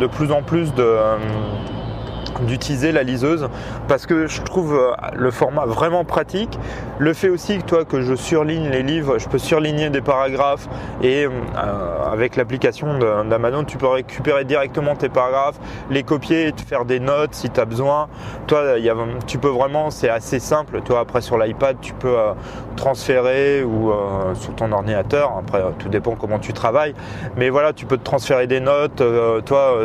de 0.00 0.06
plus 0.06 0.32
en 0.32 0.42
plus 0.42 0.74
de 0.74 0.96
d'utiliser 2.42 2.92
la 2.92 3.02
liseuse 3.02 3.48
parce 3.88 4.06
que 4.06 4.26
je 4.26 4.42
trouve 4.42 4.74
euh, 4.74 4.92
le 5.14 5.30
format 5.30 5.66
vraiment 5.66 6.04
pratique. 6.04 6.58
Le 6.98 7.12
fait 7.12 7.28
aussi 7.28 7.58
que 7.58 7.64
toi 7.64 7.84
que 7.84 8.00
je 8.00 8.14
surligne 8.14 8.68
les 8.68 8.82
livres, 8.82 9.18
je 9.18 9.28
peux 9.28 9.38
surligner 9.38 9.90
des 9.90 10.00
paragraphes 10.00 10.68
et 11.02 11.26
euh, 11.26 11.30
avec 12.10 12.36
l'application 12.36 12.98
d'Amazon, 13.24 13.64
tu 13.64 13.78
peux 13.78 13.86
récupérer 13.86 14.44
directement 14.44 14.94
tes 14.94 15.08
paragraphes, 15.08 15.58
les 15.90 16.02
copier 16.02 16.48
et 16.48 16.52
te 16.52 16.62
faire 16.62 16.84
des 16.84 17.00
notes 17.00 17.34
si 17.34 17.50
tu 17.50 17.60
as 17.60 17.64
besoin. 17.64 18.08
Toi, 18.46 18.76
tu 19.26 19.38
peux 19.38 19.48
vraiment, 19.48 19.90
c'est 19.90 20.08
assez 20.08 20.38
simple. 20.38 20.80
Toi, 20.82 21.00
après 21.00 21.20
sur 21.20 21.38
l'iPad, 21.38 21.76
tu 21.80 21.92
peux 21.94 22.16
euh, 22.18 22.32
transférer 22.76 23.62
ou 23.62 23.92
sur 24.34 24.54
ton 24.54 24.72
ordinateur. 24.72 25.32
Après, 25.38 25.62
tout 25.78 25.88
dépend 25.88 26.16
comment 26.16 26.38
tu 26.38 26.52
travailles. 26.52 26.94
Mais 27.36 27.48
voilà, 27.50 27.72
tu 27.72 27.86
peux 27.86 27.96
te 27.96 28.04
transférer 28.04 28.46
des 28.46 28.60
notes. 28.60 29.02
toi, 29.44 29.76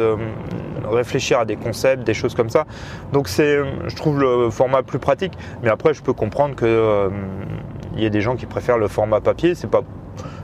réfléchir 0.89 1.39
à 1.39 1.45
des 1.45 1.55
concepts, 1.55 2.03
des 2.03 2.13
choses 2.13 2.35
comme 2.35 2.49
ça. 2.49 2.65
Donc 3.13 3.27
c'est, 3.27 3.59
je 3.87 3.95
trouve 3.95 4.19
le 4.19 4.49
format 4.49 4.83
plus 4.83 4.99
pratique. 4.99 5.33
Mais 5.63 5.69
après, 5.69 5.93
je 5.93 6.01
peux 6.01 6.13
comprendre 6.13 6.55
que 6.55 6.65
euh, 6.65 7.09
y 7.97 8.05
a 8.05 8.09
des 8.09 8.21
gens 8.21 8.35
qui 8.35 8.45
préfèrent 8.45 8.77
le 8.77 8.87
format 8.87 9.21
papier. 9.21 9.55
C'est 9.55 9.69
pas, 9.69 9.81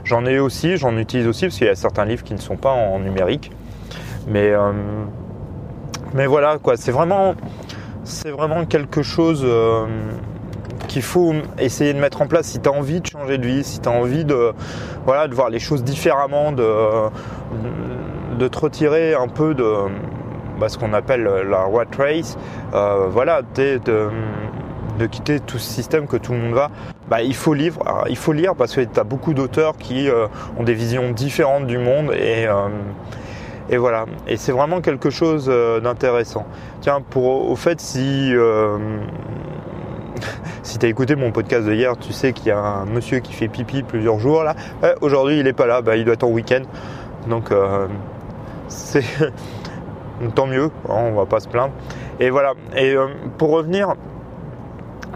j'en 0.04 0.24
ai 0.26 0.38
aussi, 0.38 0.76
j'en 0.76 0.96
utilise 0.96 1.26
aussi 1.26 1.46
parce 1.46 1.56
qu'il 1.56 1.66
y 1.66 1.70
a 1.70 1.74
certains 1.74 2.04
livres 2.04 2.24
qui 2.24 2.34
ne 2.34 2.40
sont 2.40 2.56
pas 2.56 2.72
en 2.72 2.98
numérique. 2.98 3.50
Mais 4.28 4.50
euh, 4.50 4.72
mais 6.14 6.26
voilà 6.26 6.58
quoi, 6.58 6.76
c'est 6.76 6.92
vraiment 6.92 7.34
c'est 8.04 8.30
vraiment 8.30 8.64
quelque 8.64 9.02
chose 9.02 9.42
euh, 9.44 9.86
qu'il 10.88 11.02
faut 11.02 11.34
essayer 11.58 11.92
de 11.92 11.98
mettre 11.98 12.22
en 12.22 12.26
place 12.26 12.46
si 12.46 12.60
tu 12.60 12.68
as 12.68 12.72
envie 12.72 13.00
de 13.00 13.06
changer 13.06 13.38
de 13.38 13.46
vie, 13.46 13.64
si 13.64 13.80
tu 13.80 13.88
as 13.88 13.92
envie 13.92 14.24
de, 14.24 14.52
voilà, 15.04 15.28
de 15.28 15.34
voir 15.34 15.50
les 15.50 15.58
choses 15.58 15.82
différemment, 15.82 16.52
de, 16.52 16.64
de 18.38 18.48
te 18.48 18.58
retirer 18.58 19.14
un 19.14 19.28
peu 19.28 19.54
de, 19.54 19.74
bah, 20.58 20.68
ce 20.68 20.78
qu'on 20.78 20.92
appelle 20.92 21.24
la 21.24 21.58
rat 21.58 21.84
race, 21.98 22.36
euh, 22.74 23.06
voilà, 23.10 23.42
de, 23.42 23.80
de, 24.98 25.06
quitter 25.06 25.40
tout 25.40 25.58
ce 25.58 25.70
système 25.70 26.06
que 26.06 26.16
tout 26.16 26.32
le 26.32 26.38
monde 26.38 26.54
va, 26.54 26.70
bah, 27.08 27.22
il 27.22 27.34
faut 27.34 27.54
lire, 27.54 27.74
il 28.08 28.16
faut 28.16 28.32
lire 28.32 28.54
parce 28.54 28.74
que 28.74 28.80
tu 28.80 28.98
as 28.98 29.04
beaucoup 29.04 29.34
d'auteurs 29.34 29.76
qui 29.76 30.08
euh, 30.08 30.26
ont 30.58 30.62
des 30.64 30.74
visions 30.74 31.10
différentes 31.10 31.66
du 31.66 31.78
monde 31.78 32.12
et 32.12 32.46
euh, 32.46 32.68
et 33.68 33.78
voilà. 33.78 34.06
Et 34.28 34.36
c'est 34.36 34.52
vraiment 34.52 34.80
quelque 34.80 35.10
chose 35.10 35.50
d'intéressant. 35.82 36.46
Tiens, 36.80 37.00
pour 37.00 37.50
au 37.50 37.56
fait, 37.56 37.80
si 37.80 38.32
si 40.62 40.78
tu 40.78 40.86
as 40.86 40.88
écouté 40.88 41.16
mon 41.16 41.32
podcast 41.32 41.66
de 41.66 41.74
hier, 41.74 41.96
tu 41.96 42.12
sais 42.12 42.32
qu'il 42.32 42.46
y 42.46 42.52
a 42.52 42.60
un 42.60 42.84
monsieur 42.84 43.18
qui 43.18 43.32
fait 43.32 43.48
pipi 43.48 43.82
plusieurs 43.82 44.20
jours 44.20 44.44
là. 44.44 44.54
Aujourd'hui, 45.00 45.40
il 45.40 45.48
est 45.48 45.52
pas 45.52 45.66
là, 45.66 45.82
bah, 45.82 45.96
il 45.96 46.04
doit 46.04 46.14
être 46.14 46.22
en 46.22 46.30
week-end. 46.30 46.62
Donc 47.28 47.50
c'est 48.68 49.04
tant 50.34 50.46
mieux, 50.46 50.70
hein, 50.88 50.94
on 50.94 51.12
va 51.12 51.26
pas 51.26 51.40
se 51.40 51.48
plaindre. 51.48 51.72
Et 52.20 52.30
voilà. 52.30 52.54
Et 52.76 52.94
euh, 52.94 53.08
pour 53.38 53.50
revenir 53.50 53.94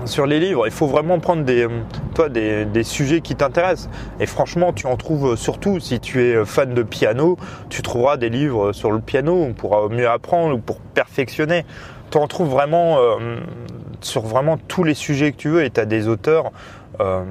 sur 0.05 0.27
les 0.27 0.41
livres, 0.41 0.67
il 0.67 0.73
faut 0.73 0.87
vraiment 0.87 1.19
prendre 1.19 1.45
des, 1.45 1.67
des, 2.65 2.83
sujets 2.83 3.21
qui 3.21 3.37
t'intéressent. 3.37 3.91
Et 4.19 4.27
franchement, 4.27 4.73
tu 4.73 4.87
en 4.87 4.97
trouves 4.97 5.37
surtout 5.37 5.79
si 5.79 6.01
tu 6.01 6.23
es 6.23 6.45
fan 6.45 6.73
de 6.73 6.83
piano, 6.83 7.37
tu 7.69 7.83
trouveras 7.83 8.17
des 8.17 8.31
livres 8.31 8.73
sur 8.73 8.93
le 8.93 9.01
piano 9.01 9.49
pour 9.57 9.91
mieux 9.91 10.09
apprendre 10.09 10.55
ou 10.55 10.59
pour 10.59 10.81
perfectionner. 10.81 11.67
Tu 12.11 12.19
en 12.19 12.27
trouves 12.29 12.49
vraiment 12.49 12.97
euh, 12.99 13.41
sur 14.01 14.23
vraiment 14.23 14.57
tous 14.57 14.85
les 14.85 14.95
sujets 14.95 15.33
que 15.33 15.37
tu 15.37 15.51
veux 15.51 15.65
et 15.65 15.71
tu 15.71 15.81
as 15.81 15.85
des 15.85 16.09
auteurs 16.09 16.51
euh, 17.01 17.25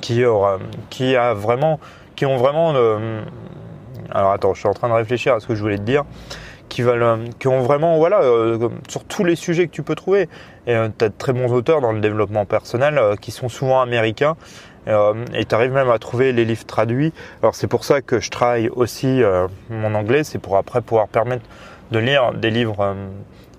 qui, 0.00 0.24
qui 0.90 1.16
ont 2.26 2.36
vraiment 2.36 2.74
alors 4.12 4.32
attends, 4.32 4.54
je 4.54 4.60
suis 4.60 4.68
en 4.68 4.74
train 4.74 4.88
de 4.88 4.94
réfléchir 4.94 5.34
à 5.34 5.40
ce 5.40 5.46
que 5.46 5.54
je 5.54 5.60
voulais 5.60 5.78
te 5.78 5.82
dire. 5.82 6.04
Qui, 6.68 6.82
veulent, 6.82 7.30
qui 7.38 7.46
ont 7.46 7.60
vraiment, 7.60 7.96
voilà, 7.96 8.22
euh, 8.22 8.68
sur 8.88 9.04
tous 9.04 9.22
les 9.22 9.36
sujets 9.36 9.68
que 9.68 9.72
tu 9.72 9.84
peux 9.84 9.94
trouver. 9.94 10.28
Et 10.66 10.74
euh, 10.74 10.88
tu 10.98 11.04
as 11.04 11.10
de 11.10 11.14
très 11.16 11.32
bons 11.32 11.52
auteurs 11.52 11.80
dans 11.80 11.92
le 11.92 12.00
développement 12.00 12.44
personnel 12.44 12.98
euh, 12.98 13.14
qui 13.14 13.30
sont 13.30 13.48
souvent 13.48 13.80
américains. 13.80 14.36
et 14.88 15.44
tu 15.44 15.54
arrives 15.54 15.72
même 15.72 15.90
à 15.90 15.98
trouver 16.00 16.32
les 16.32 16.44
livres 16.44 16.66
traduits. 16.66 17.12
Alors 17.40 17.54
c'est 17.54 17.68
pour 17.68 17.84
ça 17.84 18.02
que 18.02 18.18
je 18.18 18.30
travaille 18.30 18.68
aussi 18.68 19.22
mon 19.70 19.94
anglais, 19.94 20.24
c'est 20.24 20.38
pour 20.38 20.56
après 20.56 20.80
pouvoir 20.80 21.08
permettre 21.08 21.44
de 21.90 21.98
lire 21.98 22.32
des 22.32 22.50
livres 22.50 22.94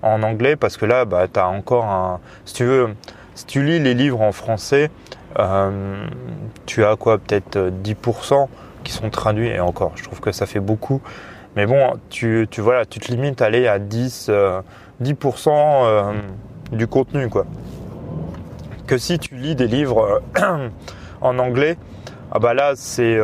en 0.01 0.23
anglais 0.23 0.55
parce 0.55 0.77
que 0.77 0.85
là, 0.85 1.05
bah, 1.05 1.27
tu 1.31 1.39
as 1.39 1.47
encore 1.47 1.85
un. 1.85 2.19
Si 2.45 2.53
tu 2.53 2.65
veux, 2.65 2.89
si 3.35 3.45
tu 3.45 3.63
lis 3.63 3.79
les 3.79 3.93
livres 3.93 4.21
en 4.21 4.31
français, 4.31 4.89
euh, 5.39 6.05
tu 6.65 6.83
as 6.83 6.95
quoi 6.95 7.17
Peut-être 7.17 7.71
10% 7.83 8.47
qui 8.87 8.93
sont 8.93 9.09
traduits 9.09 9.49
et 9.49 9.59
encore, 9.59 9.91
je 9.95 10.03
trouve 10.03 10.19
que 10.19 10.31
ça 10.31 10.45
fait 10.45 10.59
beaucoup. 10.59 11.01
Mais 11.55 11.65
bon, 11.65 11.93
tu, 12.09 12.47
tu, 12.49 12.61
tu 12.89 12.99
te 12.99 13.11
limites 13.11 13.41
à 13.41 13.45
aller 13.45 13.67
à 13.67 13.79
10, 13.79 14.29
10% 15.01 15.49
euh, 15.49 16.13
du 16.71 16.87
contenu. 16.87 17.29
Quoi. 17.29 17.45
Que 18.85 18.97
si 18.97 19.19
tu 19.19 19.35
lis 19.35 19.55
des 19.55 19.67
livres 19.67 20.21
en 21.21 21.39
anglais, 21.39 21.77
ah 22.31 22.39
bah 22.39 22.53
là, 22.53 22.73
c'est 22.75 23.17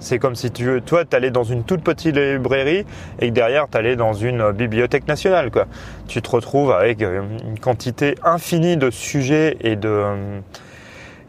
c'est 0.00 0.18
comme 0.18 0.34
si 0.34 0.50
tu 0.50 0.64
veux, 0.64 0.80
toi, 0.80 1.04
tu 1.04 1.14
allais 1.14 1.30
dans 1.30 1.44
une 1.44 1.62
toute 1.62 1.82
petite 1.82 2.16
librairie 2.16 2.84
et 3.20 3.28
que 3.28 3.34
derrière, 3.34 3.68
tu 3.70 3.76
allais 3.76 3.96
dans 3.96 4.14
une 4.14 4.50
bibliothèque 4.52 5.06
nationale. 5.06 5.50
Quoi. 5.50 5.66
Tu 6.08 6.20
te 6.22 6.30
retrouves 6.30 6.72
avec 6.72 7.02
euh, 7.02 7.22
une 7.46 7.58
quantité 7.58 8.14
infinie 8.24 8.76
de 8.76 8.90
sujets 8.90 9.58
et 9.60 9.76
de, 9.76 9.88
euh, 9.88 10.40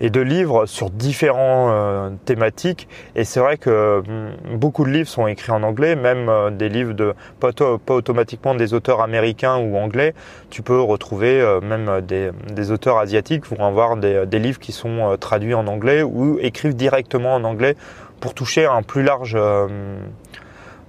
et 0.01 0.10
de 0.10 0.20
livres 0.20 0.65
sur 0.65 0.89
différentes 0.89 1.72
euh, 1.72 2.10
thématiques. 2.25 2.89
Et 3.15 3.24
c'est 3.24 3.39
vrai 3.39 3.58
que 3.58 4.01
mm, 4.01 4.58
beaucoup 4.58 4.84
de 4.84 4.89
livres 4.89 5.08
sont 5.08 5.27
écrits 5.27 5.51
en 5.51 5.62
anglais, 5.63 5.96
même 5.96 6.27
euh, 6.27 6.50
des 6.50 6.70
livres 6.70 6.93
de 6.93 7.13
pas, 7.39 7.51
automatiquement 7.88 8.55
des 8.55 8.74
auteurs 8.74 9.01
américains 9.01 9.58
ou 9.58 9.77
anglais. 9.77 10.13
Tu 10.50 10.63
peux 10.63 10.81
retrouver 10.81 11.39
euh, 11.39 11.62
même 11.62 12.01
des, 12.01 12.72
auteurs 12.72 12.98
asiatiques 12.98 13.46
vont 13.46 13.63
avoir 13.63 13.96
des, 13.96 14.39
livres 14.39 14.60
qui 14.60 14.72
sont 14.72 15.15
traduits 15.20 15.53
en 15.53 15.67
anglais 15.67 16.01
ou 16.01 16.39
écrivent 16.39 16.75
directement 16.75 17.36
en 17.36 17.43
anglais 17.43 17.75
pour 18.20 18.34
toucher 18.34 18.65
un 18.65 18.81
plus 18.81 19.03
large, 19.03 19.38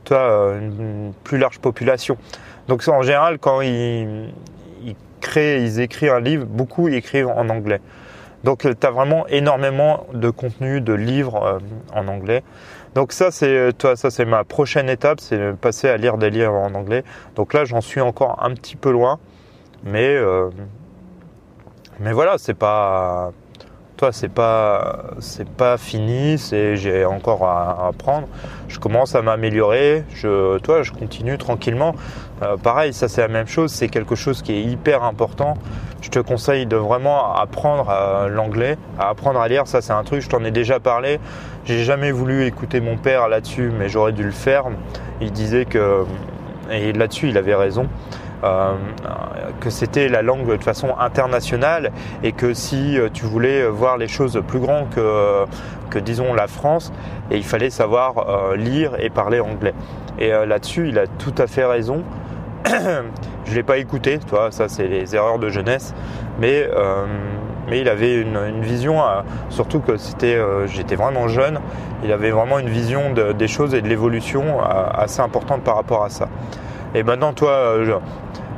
toi, 0.05 0.55
une 0.59 1.13
plus 1.23 1.37
large 1.37 1.59
population. 1.59 2.17
Donc 2.69 2.87
en 2.89 3.03
général, 3.03 3.39
quand 3.39 3.61
ils, 3.61 4.33
ils 4.85 4.97
créent, 5.21 5.63
ils 5.63 5.81
écrivent 5.81 6.13
un 6.13 6.21
livre, 6.21 6.47
beaucoup 6.47 6.89
écrivent 6.89 7.29
en 7.29 7.49
anglais. 7.51 7.81
Donc 8.45 8.67
euh, 8.67 8.75
tu 8.79 8.87
vraiment 8.87 9.27
énormément 9.29 10.07
de 10.13 10.31
contenu, 10.31 10.81
de 10.81 10.93
livres 10.93 11.43
euh, 11.43 11.59
en 11.95 12.09
anglais. 12.09 12.43
Donc 12.95 13.13
ça 13.13 13.31
c'est 13.31 13.57
euh, 13.57 13.73
toi 13.73 13.97
ça 13.97 14.11
c'est 14.11 14.25
ma 14.25 14.45
prochaine 14.45 14.89
étape, 14.89 15.21
c'est 15.21 15.57
passer 15.57 15.89
à 15.89 15.97
lire 15.97 16.19
des 16.19 16.31
livres 16.31 16.55
en 16.55 16.75
anglais. 16.75 17.05
Donc 17.37 17.55
là 17.55 17.65
j'en 17.65 17.81
suis 17.81 18.01
encore 18.01 18.43
un 18.43 18.51
petit 18.55 18.77
peu 18.77 18.91
loin, 18.91 19.19
mais 19.85 20.19
mais 22.01 22.13
voilà 22.13 22.37
c'est 22.39 22.55
pas 22.55 23.33
c'est 24.11 24.31
pas 24.31 25.05
c'est 25.21 25.49
pas 25.49 25.79
fini, 25.79 26.39
c'est 26.39 26.77
j'ai 26.77 27.05
encore 27.05 27.45
à, 27.45 27.87
apprendre. 27.89 28.27
Je 28.69 28.81
commence 28.81 29.15
à 29.15 29.23
m'améliorer, 29.23 30.05
je 30.15 30.59
toi 30.59 30.83
je 30.83 30.91
continue 30.91 31.39
tranquillement. 31.39 31.95
pareil 32.63 32.93
ça 32.93 33.07
c'est 33.07 33.21
la 33.21 33.29
même 33.29 33.47
chose, 33.47 33.71
c'est 33.71 33.89
quelque 33.89 34.17
chose 34.17 34.43
qui 34.43 34.53
est 34.55 34.63
hyper 34.63 35.05
important 35.05 35.57
je 36.03 36.11
te 36.11 36.19
conseille 36.19 36.67
de 36.67 36.77
vraiment 36.77 37.35
apprendre 37.35 37.91
l'anglais, 38.29 38.77
à 38.99 39.09
apprendre 39.09 39.41
à 39.41 39.49
lire. 39.49 39.67
Ça, 39.67 39.81
c'est 39.81 39.93
un 39.93 40.03
truc, 40.03 40.21
je 40.21 40.29
t'en 40.29 40.45
ai 40.45 40.51
déjà 40.51 40.81
parlé. 40.81 41.21
J'ai 41.65 41.85
jamais 41.85 42.11
voulu 42.11 42.45
écouter 42.45 42.81
mon 42.81 42.97
père 42.97 43.29
là-dessus, 43.29 43.71
mais 43.79 43.89
j'aurais 43.89 44.13
dû 44.13 44.25
le 44.25 44.33
faire. 44.33 44.65
Il 45.21 45.31
disait 45.31 45.65
que, 45.65 46.05
et 46.71 46.93
là-dessus, 46.93 47.29
il 47.29 47.39
avait 47.39 47.55
raison. 47.55 47.87
Euh, 48.45 48.75
que 49.61 49.71
c'était 49.71 50.09
la 50.09 50.23
langue 50.23 50.49
de 50.49 50.63
façon 50.63 50.97
internationale 50.99 51.93
et 52.25 52.33
que 52.33 52.55
si 52.55 52.99
tu 53.13 53.25
voulais 53.25 53.67
voir 53.69 53.97
les 53.97 54.09
choses 54.09 54.43
plus 54.49 54.59
grandes 54.59 54.91
que, 54.91 55.45
que 55.91 55.99
disons 55.99 56.35
la 56.35 56.47
France, 56.49 56.93
et 57.31 57.37
il 57.37 57.45
fallait 57.45 57.71
savoir 57.71 58.29
euh, 58.29 58.57
lire 58.57 58.93
et 58.99 59.11
parler 59.11 59.41
anglais. 59.41 59.75
Et 60.19 60.33
euh, 60.33 60.47
là-dessus, 60.47 60.89
il 60.89 60.99
a 60.99 61.07
tout 61.07 61.35
à 61.39 61.47
fait 61.47 61.65
raison. 61.65 62.03
je 62.67 63.55
l'ai 63.55 63.63
pas 63.63 63.79
écouté, 63.79 64.19
toi, 64.19 64.51
ça 64.51 64.69
c'est 64.69 64.87
les 64.87 65.15
erreurs 65.15 65.39
de 65.39 65.49
jeunesse, 65.49 65.95
mais 66.41 66.69
euh, 66.75 67.07
mais 67.69 67.81
il 67.81 67.89
avait 67.89 68.21
une, 68.21 68.61
vision, 68.61 69.01
euh, 69.01 69.23
surtout 69.49 69.81
que 69.81 69.97
c'était, 69.97 70.35
euh, 70.35 70.67
j'étais 70.67 70.97
vraiment 70.97 71.29
jeune, 71.29 71.61
il 72.05 72.13
avait 72.13 72.31
vraiment 72.31 72.59
une 72.59 72.69
vision 72.69 73.13
des 73.13 73.49
choses 73.49 73.75
et 73.75 73.81
de 73.81 73.89
l'évolution 73.89 74.61
assez 74.61 75.21
importante 75.21 75.63
par 75.63 75.77
rapport 75.77 76.05
à 76.05 76.11
ça. 76.11 76.29
Et 76.95 77.03
maintenant, 77.03 77.33
toi, 77.33 77.77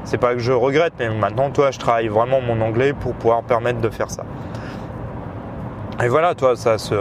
c'est 0.05 0.19
pas 0.19 0.35
que 0.35 0.41
je 0.41 0.53
regrette, 0.53 0.95
mais 0.99 1.09
maintenant, 1.09 1.51
toi, 1.51 1.71
je 1.71 1.79
travaille 1.79 2.09
vraiment 2.09 2.41
mon 2.41 2.61
anglais 2.61 2.93
pour 2.93 3.15
pouvoir 3.15 3.43
permettre 3.43 3.81
de 3.81 3.91
faire 3.91 4.11
ça. 4.11 4.25
Et 6.03 6.09
voilà, 6.09 6.35
toi, 6.35 6.57
ça 6.57 6.77
se, 6.79 6.95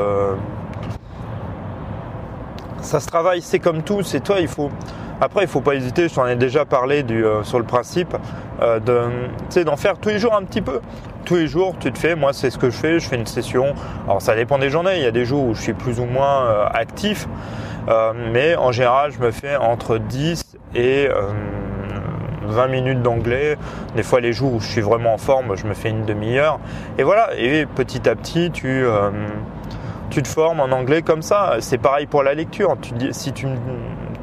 ça 2.81 2.99
se 2.99 3.07
travaille, 3.07 3.41
c'est 3.41 3.59
comme 3.59 3.81
tout, 3.81 4.03
c'est 4.03 4.19
toi, 4.19 4.39
il 4.39 4.47
faut, 4.47 4.69
après, 5.19 5.43
il 5.43 5.47
faut 5.47 5.61
pas 5.61 5.73
hésiter, 5.73 6.07
je 6.07 6.15
t'en 6.15 6.27
ai 6.27 6.35
déjà 6.35 6.65
parlé 6.65 7.01
du, 7.01 7.25
euh, 7.25 7.43
sur 7.43 7.57
le 7.57 7.65
principe 7.65 8.15
euh, 8.61 8.79
de, 8.79 9.63
d'en 9.63 9.77
faire 9.77 9.97
tous 9.97 10.09
les 10.09 10.19
jours 10.19 10.35
un 10.35 10.43
petit 10.43 10.61
peu. 10.61 10.81
Tous 11.25 11.35
les 11.35 11.47
jours, 11.47 11.73
tu 11.79 11.91
te 11.91 11.97
fais, 11.97 12.15
moi 12.15 12.33
c'est 12.33 12.49
ce 12.49 12.57
que 12.57 12.69
je 12.69 12.75
fais, 12.75 12.99
je 12.99 13.07
fais 13.07 13.15
une 13.15 13.25
session. 13.25 13.73
Alors 14.05 14.21
ça 14.21 14.35
dépend 14.35 14.57
des 14.57 14.69
journées, 14.69 14.97
il 14.97 15.03
y 15.03 15.07
a 15.07 15.11
des 15.11 15.23
jours 15.23 15.45
où 15.45 15.53
je 15.53 15.61
suis 15.61 15.73
plus 15.73 16.01
ou 16.01 16.05
moins 16.05 16.43
euh, 16.43 16.65
actif, 16.73 17.27
mais 17.87 18.55
en 18.55 18.71
général, 18.71 19.11
je 19.11 19.19
me 19.19 19.31
fais 19.31 19.55
entre 19.55 19.97
10 19.97 20.57
et 20.75 21.07
20 22.43 22.67
minutes 22.67 23.01
d'anglais. 23.01 23.57
Des 23.95 24.03
fois, 24.03 24.19
les 24.19 24.33
jours 24.33 24.53
où 24.53 24.59
je 24.59 24.67
suis 24.67 24.81
vraiment 24.81 25.13
en 25.13 25.17
forme, 25.17 25.55
je 25.55 25.65
me 25.65 25.73
fais 25.73 25.89
une 25.89 26.05
demi-heure. 26.05 26.59
Et 26.97 27.03
voilà, 27.03 27.29
et 27.37 27.65
petit 27.65 28.07
à 28.07 28.15
petit, 28.15 28.51
tu 28.51 28.85
tu 30.09 30.21
te 30.21 30.27
formes 30.27 30.59
en 30.59 30.71
anglais 30.71 31.01
comme 31.01 31.23
ça. 31.23 31.55
C'est 31.59 31.79
pareil 31.79 32.05
pour 32.05 32.21
la 32.21 32.35
lecture. 32.35 32.77
Tu 32.81 32.93
si 33.11 33.33
tu, 33.33 33.47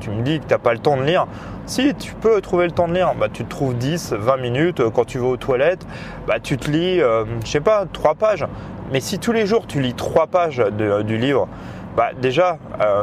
tu 0.00 0.10
me 0.10 0.22
dis 0.22 0.38
que 0.38 0.44
tu 0.44 0.50
n'as 0.52 0.58
pas 0.58 0.72
le 0.72 0.78
temps 0.78 0.96
de 0.96 1.02
lire, 1.02 1.26
si 1.66 1.94
tu 1.94 2.14
peux 2.14 2.40
trouver 2.40 2.66
le 2.66 2.72
temps 2.72 2.88
de 2.88 2.94
lire, 2.94 3.14
bah, 3.18 3.28
tu 3.32 3.44
te 3.44 3.50
trouves 3.50 3.76
10, 3.76 4.14
20 4.14 4.36
minutes 4.38 4.80
euh, 4.80 4.90
quand 4.90 5.04
tu 5.04 5.18
vas 5.18 5.26
aux 5.26 5.36
toilettes, 5.36 5.86
bah, 6.26 6.40
tu 6.40 6.56
te 6.56 6.70
lis, 6.70 7.00
euh, 7.00 7.24
je 7.44 7.50
sais 7.50 7.60
pas, 7.60 7.86
3 7.92 8.14
pages. 8.14 8.46
Mais 8.92 9.00
si 9.00 9.18
tous 9.18 9.32
les 9.32 9.46
jours 9.46 9.66
tu 9.66 9.80
lis 9.80 9.94
3 9.94 10.26
pages 10.26 10.64
du 11.04 11.16
livre, 11.16 11.48
bah, 11.96 12.10
déjà, 12.20 12.58
euh, 12.80 13.02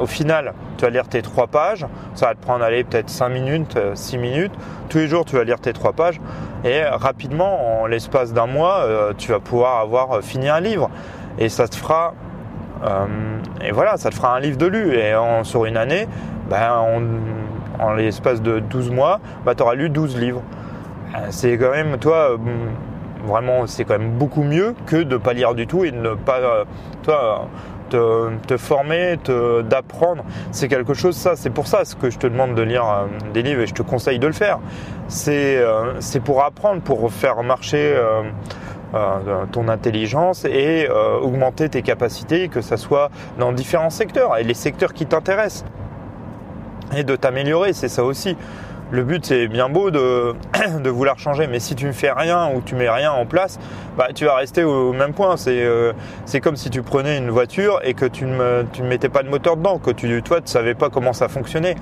au 0.00 0.06
final, 0.06 0.54
tu 0.76 0.84
vas 0.84 0.90
lire 0.90 1.08
tes 1.08 1.22
3 1.22 1.46
pages, 1.46 1.86
ça 2.14 2.26
va 2.26 2.34
te 2.34 2.40
prendre 2.40 2.64
aller 2.64 2.84
peut-être 2.84 3.10
5 3.10 3.28
minutes, 3.28 3.78
6 3.94 4.18
minutes. 4.18 4.52
Tous 4.88 4.98
les 4.98 5.08
jours, 5.08 5.24
tu 5.24 5.36
vas 5.36 5.44
lire 5.44 5.60
tes 5.60 5.72
3 5.72 5.92
pages 5.92 6.20
et 6.64 6.82
rapidement, 6.84 7.82
en 7.82 7.86
l'espace 7.86 8.32
d'un 8.32 8.46
mois, 8.46 8.86
tu 9.18 9.32
vas 9.32 9.40
pouvoir 9.40 9.80
avoir 9.80 10.22
fini 10.22 10.48
un 10.48 10.60
livre. 10.60 10.90
Et 11.38 11.48
ça 11.48 11.68
te 11.68 11.76
fera 11.76 12.14
euh, 12.84 13.06
et 13.64 13.72
voilà, 13.72 13.96
ça 13.96 14.10
te 14.10 14.14
fera 14.14 14.36
un 14.36 14.40
livre 14.40 14.58
de 14.58 14.66
lu. 14.66 14.94
Et 14.94 15.14
sur 15.42 15.64
une 15.64 15.76
année, 15.76 16.06
ben, 16.48 17.00
en 17.78 17.92
l'espace 17.94 18.42
de 18.42 18.60
12 18.60 18.90
mois, 18.90 19.20
ben, 19.44 19.54
tu 19.54 19.62
auras 19.62 19.74
lu 19.74 19.90
12 19.90 20.18
livres. 20.18 20.42
Euh, 21.14 21.26
c'est 21.30 21.56
quand 21.58 21.70
même, 21.70 21.98
toi, 21.98 22.32
euh, 22.32 22.36
vraiment, 23.26 23.66
c'est 23.66 23.84
quand 23.84 23.98
même 23.98 24.12
beaucoup 24.12 24.42
mieux 24.42 24.74
que 24.86 24.96
de 24.96 25.14
ne 25.14 25.16
pas 25.16 25.32
lire 25.32 25.54
du 25.54 25.66
tout 25.66 25.84
et 25.84 25.90
de 25.90 25.96
ne 25.96 26.14
pas, 26.14 26.66
te, 27.96 28.30
te, 28.46 28.56
former, 28.56 29.18
d'apprendre. 29.68 30.24
C'est 30.50 30.68
quelque 30.68 30.94
chose, 30.94 31.16
ça, 31.16 31.36
c'est 31.36 31.50
pour 31.50 31.66
ça 31.66 31.82
que 32.00 32.10
je 32.10 32.18
te 32.18 32.26
demande 32.26 32.54
de 32.54 32.62
lire 32.62 32.84
des 33.32 33.42
livres 33.42 33.62
et 33.62 33.66
je 33.66 33.74
te 33.74 33.82
conseille 33.82 34.18
de 34.18 34.26
le 34.26 34.32
faire. 34.32 34.58
C'est 35.08 35.62
pour 36.24 36.44
apprendre, 36.44 36.80
pour 36.82 37.12
faire 37.12 37.42
marcher 37.42 37.96
euh, 38.94 39.44
ton 39.50 39.66
intelligence 39.66 40.44
et 40.44 40.86
euh, 40.88 41.18
augmenter 41.18 41.68
tes 41.68 41.82
capacités, 41.82 42.46
que 42.46 42.60
ce 42.60 42.76
soit 42.76 43.10
dans 43.40 43.50
différents 43.50 43.90
secteurs 43.90 44.36
et 44.36 44.44
les 44.44 44.54
secteurs 44.54 44.92
qui 44.92 45.04
t'intéressent. 45.04 45.64
Et 46.96 47.02
de 47.02 47.16
t'améliorer, 47.16 47.72
c'est 47.72 47.88
ça 47.88 48.04
aussi. 48.04 48.36
Le 48.90 49.02
but, 49.02 49.24
c'est 49.24 49.48
bien 49.48 49.68
beau 49.68 49.90
de, 49.90 50.34
de, 50.82 50.90
vouloir 50.90 51.18
changer, 51.18 51.46
mais 51.46 51.58
si 51.58 51.74
tu 51.74 51.86
ne 51.86 51.92
fais 51.92 52.12
rien 52.12 52.50
ou 52.54 52.60
tu 52.60 52.74
mets 52.74 52.90
rien 52.90 53.12
en 53.12 53.26
place, 53.26 53.58
bah, 53.96 54.08
tu 54.14 54.24
vas 54.24 54.36
rester 54.36 54.62
au, 54.62 54.92
même 54.92 55.14
point. 55.14 55.36
Euh, 55.46 55.92
c'est 56.26 56.40
comme 56.40 56.56
si 56.56 56.70
tu 56.70 56.82
prenais 56.82 57.18
une 57.18 57.30
voiture 57.30 57.80
et 57.82 57.94
que 57.94 58.04
tu 58.04 58.24
ne, 58.24 58.64
tu 58.72 58.82
ne 58.82 58.88
mettais 58.88 59.08
pas 59.08 59.22
de 59.22 59.28
moteur 59.28 59.56
dedans, 59.56 59.78
que 59.78 59.90
tu, 59.90 60.22
toi, 60.22 60.38
tu 60.38 60.44
ne 60.44 60.48
savais 60.48 60.74
pas 60.74 60.90
comment 60.90 61.12
ça 61.12 61.28
fonctionnait. 61.28 61.76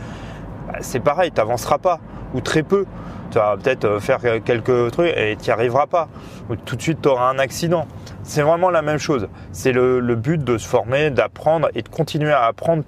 Bah, 0.69 0.79
c'est 0.81 1.01
pareil, 1.01 1.33
tu 1.33 1.39
n'avanceras 1.39 1.79
pas, 1.79 1.99
ou 2.35 2.41
très 2.41 2.63
peu 2.63 2.87
tu 3.33 3.39
vas 3.39 3.57
peut-être 3.57 3.85
euh, 3.87 4.01
faire 4.01 4.21
quelques 4.45 4.93
trucs 4.93 5.13
et 5.17 5.37
tu 5.41 5.47
n'y 5.47 5.51
arriveras 5.51 5.87
pas. 5.87 6.09
Ou 6.51 6.57
tout 6.57 6.77
de 6.77 6.83
suite, 6.83 7.01
tu 7.03 7.09
auras 7.09 7.31
un 7.31 7.39
accident. 7.39 7.87
C'est 8.23 8.43
vraiment 8.43 8.71
la 8.71 8.83
même 8.83 8.99
chose. 8.99 9.29
C'est 9.53 9.73
le, 9.73 10.15
but 10.15 10.45
de 10.45 10.59
se 10.59 10.69
former, 10.69 11.11
d'apprendre 11.11 11.69
et 11.75 11.83
de 11.83 11.89
continuer 11.89 12.33
à 12.33 12.45
apprendre 12.45 12.85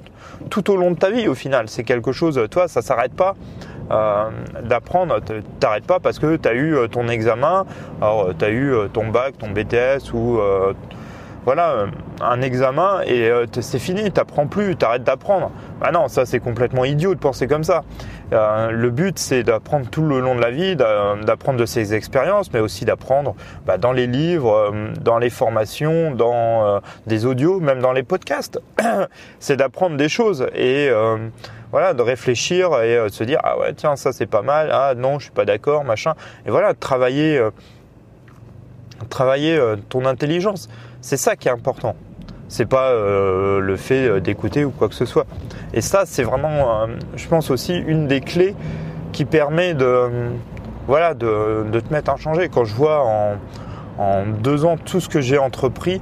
tout 0.51 0.71
au 0.71 0.77
long 0.77 0.91
de 0.91 0.97
ta 0.97 1.11
vie 1.11 1.27
au 1.29 1.35
final. 1.35 1.69
C'est 1.69 1.83
quelque 1.83 2.13
chose, 2.13 2.41
toi, 2.51 2.69
ça 2.69 2.83
s'arrête 2.83 3.15
pas. 3.15 3.35
Euh, 3.91 4.31
d'apprendre, 4.63 5.21
t'arrêtes 5.61 5.87
pas 5.87 6.01
parce 6.01 6.19
que 6.19 6.37
tu 6.37 6.49
as 6.49 6.55
eu 6.55 6.75
euh, 6.75 6.89
ton 6.89 7.09
examen, 7.09 7.67
alors 8.01 8.31
tu 8.39 8.45
as 8.45 8.51
eu 8.51 8.75
ton 8.93 9.09
bac, 9.09 9.37
ton 9.39 9.51
BTS 9.51 10.13
ou 10.15 10.41
voilà, 11.45 11.87
un 12.23 12.41
examen 12.41 13.03
et 13.07 13.31
c'est 13.61 13.79
fini, 13.79 14.11
t'apprends 14.11 14.47
plus, 14.47 14.77
t'arrêtes 14.77 15.05
d'apprendre. 15.05 15.51
Ah 15.83 15.93
non, 15.93 16.09
ça 16.09 16.25
c'est 16.25 16.41
complètement 16.41 16.85
idiot 16.85 17.15
de 17.15 17.21
penser 17.21 17.47
comme 17.47 17.65
ça. 17.65 17.83
le 18.33 18.89
but 18.91 19.19
c'est 19.19 19.43
d'apprendre 19.43 19.89
tout 19.91 20.03
le 20.03 20.21
long 20.21 20.35
de 20.35 20.41
la 20.41 20.51
vie, 20.51 20.75
d'apprendre 20.77 21.59
de 21.59 21.67
ses 21.67 21.95
expériences, 21.95 22.53
mais 22.53 22.61
aussi 22.61 22.85
d'apprendre 22.85 23.35
bah, 23.67 23.77
dans 23.77 23.93
les 23.93 24.07
livres, 24.07 24.73
dans 25.01 25.19
les 25.19 25.31
formations, 25.31 26.13
dans 26.13 26.81
des 27.07 27.27
audios, 27.27 27.61
même 27.61 27.81
dans 27.81 27.93
les 27.93 28.03
podcasts. 28.03 28.61
c'est 29.39 29.57
d'apprendre 29.57 29.97
des 29.97 30.09
choses 30.09 30.47
et 30.55 30.91
voilà, 31.71 31.93
de 31.93 32.03
réfléchir 32.03 32.81
et 32.83 32.97
de 32.97 33.09
se 33.09 33.25
dire 33.25 33.41
ah 33.43 33.59
ouais 33.59 33.75
tiens 33.75 33.97
ça 33.97 34.13
c'est 34.13 34.27
pas 34.27 34.43
mal, 34.43 34.71
ah 34.73 34.95
non 34.97 35.19
je 35.19 35.25
suis 35.25 35.33
pas 35.33 35.45
d'accord, 35.45 35.85
machin. 35.85 36.15
Et 36.47 36.51
voilà, 36.51 36.73
travailler 36.73 37.43
travailler 39.09 39.57
euh, 39.57 39.77
ton 39.89 40.05
intelligence. 40.05 40.69
C'est 41.05 41.19
ça 41.19 41.37
qui 41.37 41.49
est 41.49 41.51
important. 41.51 41.97
C'est 42.49 42.65
pas 42.65 42.89
euh, 42.93 43.61
le 43.61 43.77
fait 43.77 44.09
euh, 44.09 44.21
d'écouter 44.21 44.65
ou 44.65 44.71
quoi 44.71 44.89
que 44.89 44.95
ce 44.95 45.05
soit. 45.05 45.27
Et 45.75 45.83
ça, 45.83 46.05
c'est 46.07 46.23
vraiment, 46.23 46.87
je 47.15 47.29
pense 47.29 47.51
aussi, 47.51 47.77
une 47.77 48.07
des 48.07 48.23
clés 48.23 48.57
qui 49.13 49.27
permet 49.27 49.75
de, 49.75 50.09
voilà, 50.87 51.13
de, 51.13 51.67
te 51.79 51.93
mettre 51.93 52.11
à 52.11 52.17
changer. 52.17 52.49
Quand 52.49 52.65
je 52.65 52.75
vois 52.75 53.05
en 53.99 54.25
deux 54.43 54.65
ans 54.65 54.79
tout 54.79 54.99
ce 54.99 55.11
que 55.11 55.21
j'ai 55.21 55.37
entrepris 55.37 56.01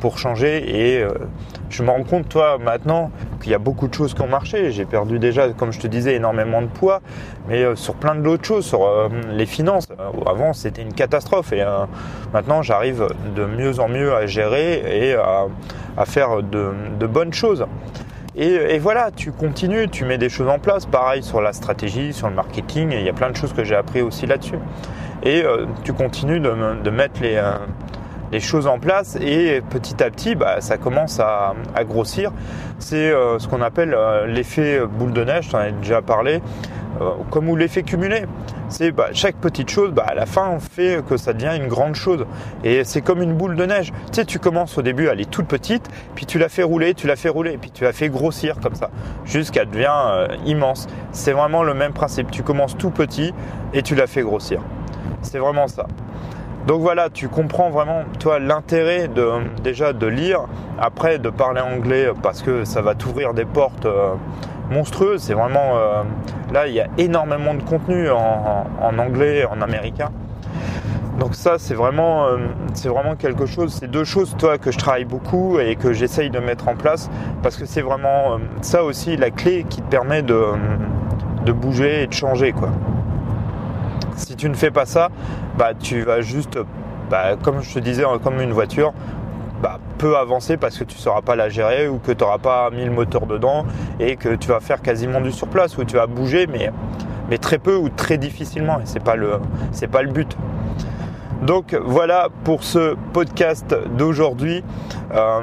pour 0.00 0.18
changer 0.18 0.96
et 0.98 1.04
je 1.70 1.82
me 1.82 1.90
rends 1.90 2.02
compte, 2.02 2.28
toi, 2.28 2.58
maintenant, 2.58 3.10
qu'il 3.42 3.52
y 3.52 3.54
a 3.54 3.58
beaucoup 3.58 3.88
de 3.88 3.94
choses 3.94 4.14
qui 4.14 4.22
ont 4.22 4.28
marché. 4.28 4.70
J'ai 4.70 4.84
perdu 4.84 5.18
déjà, 5.18 5.50
comme 5.50 5.72
je 5.72 5.78
te 5.78 5.86
disais, 5.86 6.14
énormément 6.14 6.62
de 6.62 6.66
poids, 6.66 7.00
mais 7.48 7.62
euh, 7.62 7.76
sur 7.76 7.94
plein 7.94 8.14
d'autres 8.14 8.44
choses, 8.44 8.64
sur 8.64 8.86
euh, 8.86 9.08
les 9.30 9.46
finances. 9.46 9.86
Euh, 9.90 10.30
avant, 10.30 10.52
c'était 10.52 10.82
une 10.82 10.94
catastrophe 10.94 11.52
et 11.52 11.64
maintenant, 12.32 12.62
j'arrive 12.62 13.08
de 13.34 13.44
mieux 13.44 13.80
en 13.80 13.88
mieux 13.88 14.14
à 14.14 14.26
gérer 14.26 15.08
et 15.08 15.14
à, 15.14 16.04
faire 16.04 16.42
de, 16.42 17.06
bonnes 17.06 17.32
choses. 17.32 17.66
Et, 18.36 18.78
voilà, 18.78 19.10
tu 19.10 19.32
continues, 19.32 19.88
tu 19.88 20.04
mets 20.04 20.18
des 20.18 20.28
choses 20.28 20.48
en 20.48 20.58
place. 20.58 20.86
Pareil 20.86 21.22
sur 21.22 21.40
la 21.40 21.52
stratégie, 21.52 22.12
sur 22.12 22.28
le 22.28 22.34
marketing. 22.34 22.92
il 22.92 23.02
y 23.02 23.08
a 23.08 23.12
plein 23.12 23.30
de 23.30 23.36
choses 23.36 23.52
que 23.52 23.64
j'ai 23.64 23.74
appris 23.74 24.00
aussi 24.00 24.26
là-dessus. 24.26 24.58
Et 25.24 25.42
tu 25.82 25.92
continues 25.92 26.40
de 26.40 26.90
mettre 26.90 27.20
les 27.20 27.40
les 28.32 28.40
choses 28.40 28.66
en 28.66 28.78
place 28.78 29.16
et 29.20 29.62
petit 29.70 30.02
à 30.02 30.10
petit 30.10 30.34
bah, 30.34 30.60
ça 30.60 30.76
commence 30.76 31.20
à, 31.20 31.54
grossir. 31.84 32.32
C'est 32.78 33.10
euh, 33.10 33.38
ce 33.38 33.48
qu'on 33.48 33.62
appelle 33.62 33.94
euh, 33.94 34.26
l'effet 34.26 34.80
boule 34.86 35.12
de 35.12 35.24
neige, 35.24 35.48
j'en 35.50 35.62
ai 35.62 35.72
déjà 35.72 36.02
parlé, 36.02 36.40
euh, 37.00 37.10
comme 37.30 37.48
ou 37.48 37.56
l'effet 37.56 37.82
cumulé. 37.82 38.24
C'est 38.68 38.90
bah, 38.90 39.08
chaque 39.12 39.36
petite 39.36 39.70
chose, 39.70 39.92
bah, 39.92 40.04
à 40.06 40.14
la 40.14 40.26
fin 40.26 40.50
on 40.50 40.60
fait 40.60 41.02
que 41.08 41.16
ça 41.16 41.32
devient 41.32 41.56
une 41.56 41.68
grande 41.68 41.94
chose. 41.94 42.26
Et 42.64 42.84
c'est 42.84 43.00
comme 43.00 43.22
une 43.22 43.34
boule 43.34 43.56
de 43.56 43.64
neige. 43.64 43.92
Tu 44.08 44.16
sais, 44.16 44.24
tu 44.24 44.38
commences 44.38 44.76
au 44.76 44.82
début, 44.82 45.06
elle 45.06 45.20
est 45.20 45.30
toute 45.30 45.46
petite, 45.46 45.88
puis 46.14 46.26
tu 46.26 46.38
la 46.38 46.48
fais 46.48 46.62
rouler, 46.62 46.94
tu 46.94 47.06
la 47.06 47.16
fais 47.16 47.30
rouler, 47.30 47.56
puis 47.58 47.70
tu 47.70 47.84
la 47.84 47.92
fais 47.92 48.08
grossir 48.08 48.56
comme 48.60 48.74
ça, 48.74 48.90
jusqu'à 49.24 49.64
devient 49.64 50.28
immense. 50.44 50.86
C'est 51.12 51.32
vraiment 51.32 51.62
le 51.62 51.74
même 51.74 51.92
principe. 51.92 52.30
Tu 52.30 52.42
commences 52.42 52.76
tout 52.76 52.90
petit 52.90 53.32
et 53.72 53.82
tu 53.82 53.94
la 53.94 54.06
fais 54.06 54.22
grossir. 54.22 54.60
C'est 55.22 55.38
vraiment 55.38 55.66
ça. 55.66 55.86
Donc 56.68 56.82
voilà, 56.82 57.08
tu 57.08 57.28
comprends 57.30 57.70
vraiment 57.70 58.02
toi 58.20 58.38
l'intérêt 58.38 59.08
de 59.08 59.26
déjà 59.64 59.94
de 59.94 60.06
lire, 60.06 60.40
après 60.78 61.18
de 61.18 61.30
parler 61.30 61.62
anglais 61.62 62.10
parce 62.22 62.42
que 62.42 62.64
ça 62.64 62.82
va 62.82 62.94
t'ouvrir 62.94 63.32
des 63.32 63.46
portes 63.46 63.86
euh, 63.86 64.12
monstrueuses. 64.70 65.22
C'est 65.22 65.32
vraiment 65.32 65.78
euh, 65.78 66.02
là 66.52 66.66
il 66.66 66.74
y 66.74 66.80
a 66.80 66.88
énormément 66.98 67.54
de 67.54 67.62
contenu 67.62 68.10
en, 68.10 68.98
anglais, 68.98 69.46
en 69.46 69.62
américain. 69.62 70.10
Donc 71.18 71.34
ça 71.34 71.54
c'est 71.56 71.72
vraiment 71.72 72.26
euh, 72.26 72.36
c'est 72.74 72.90
vraiment 72.90 73.16
quelque 73.16 73.46
chose. 73.46 73.72
C'est 73.72 73.90
deux 73.90 74.04
choses 74.04 74.36
toi 74.36 74.58
que 74.58 74.70
je 74.70 74.76
travaille 74.76 75.06
beaucoup 75.06 75.58
et 75.58 75.74
que 75.74 75.94
j'essaye 75.94 76.28
de 76.28 76.38
mettre 76.38 76.68
en 76.68 76.76
place 76.76 77.08
parce 77.42 77.56
que 77.56 77.64
c'est 77.64 77.80
vraiment 77.80 78.38
ça 78.60 78.84
aussi 78.84 79.16
la 79.16 79.30
clé 79.30 79.64
qui 79.70 79.80
te 79.80 79.88
permet 79.88 80.20
de, 80.20 80.44
de 81.46 81.52
bouger 81.52 82.02
et 82.02 82.06
de 82.08 82.12
changer 82.12 82.52
quoi. 82.52 82.68
Si 84.18 84.34
tu 84.34 84.48
ne 84.48 84.54
fais 84.54 84.72
pas 84.72 84.84
ça, 84.84 85.10
bah, 85.56 85.74
tu 85.78 86.02
vas 86.02 86.20
juste, 86.22 86.58
bah, 87.08 87.36
comme 87.40 87.62
je 87.62 87.72
te 87.72 87.78
disais, 87.78 88.02
comme 88.22 88.40
une 88.40 88.52
voiture, 88.52 88.92
bah, 89.62 89.78
peu 89.96 90.16
avancer 90.16 90.56
parce 90.56 90.76
que 90.76 90.84
tu 90.84 90.96
ne 90.96 91.00
sauras 91.00 91.22
pas 91.22 91.36
la 91.36 91.48
gérer 91.48 91.88
ou 91.88 91.98
que 91.98 92.10
tu 92.10 92.24
n'auras 92.24 92.38
pas 92.38 92.68
mis 92.70 92.84
le 92.84 92.90
moteur 92.90 93.26
dedans 93.26 93.64
et 94.00 94.16
que 94.16 94.34
tu 94.34 94.48
vas 94.48 94.60
faire 94.60 94.82
quasiment 94.82 95.20
du 95.20 95.30
surplace 95.30 95.78
ou 95.78 95.84
tu 95.84 95.96
vas 95.96 96.06
bouger 96.06 96.46
mais, 96.46 96.70
mais 97.30 97.38
très 97.38 97.58
peu 97.58 97.76
ou 97.76 97.88
très 97.88 98.18
difficilement 98.18 98.78
et 98.80 99.16
le 99.16 99.40
c'est 99.72 99.88
pas 99.88 100.02
le 100.02 100.10
but. 100.10 100.36
Donc 101.42 101.76
voilà 101.84 102.28
pour 102.44 102.64
ce 102.64 102.96
podcast 103.12 103.74
d'aujourd'hui. 103.96 104.64
Euh, 105.14 105.40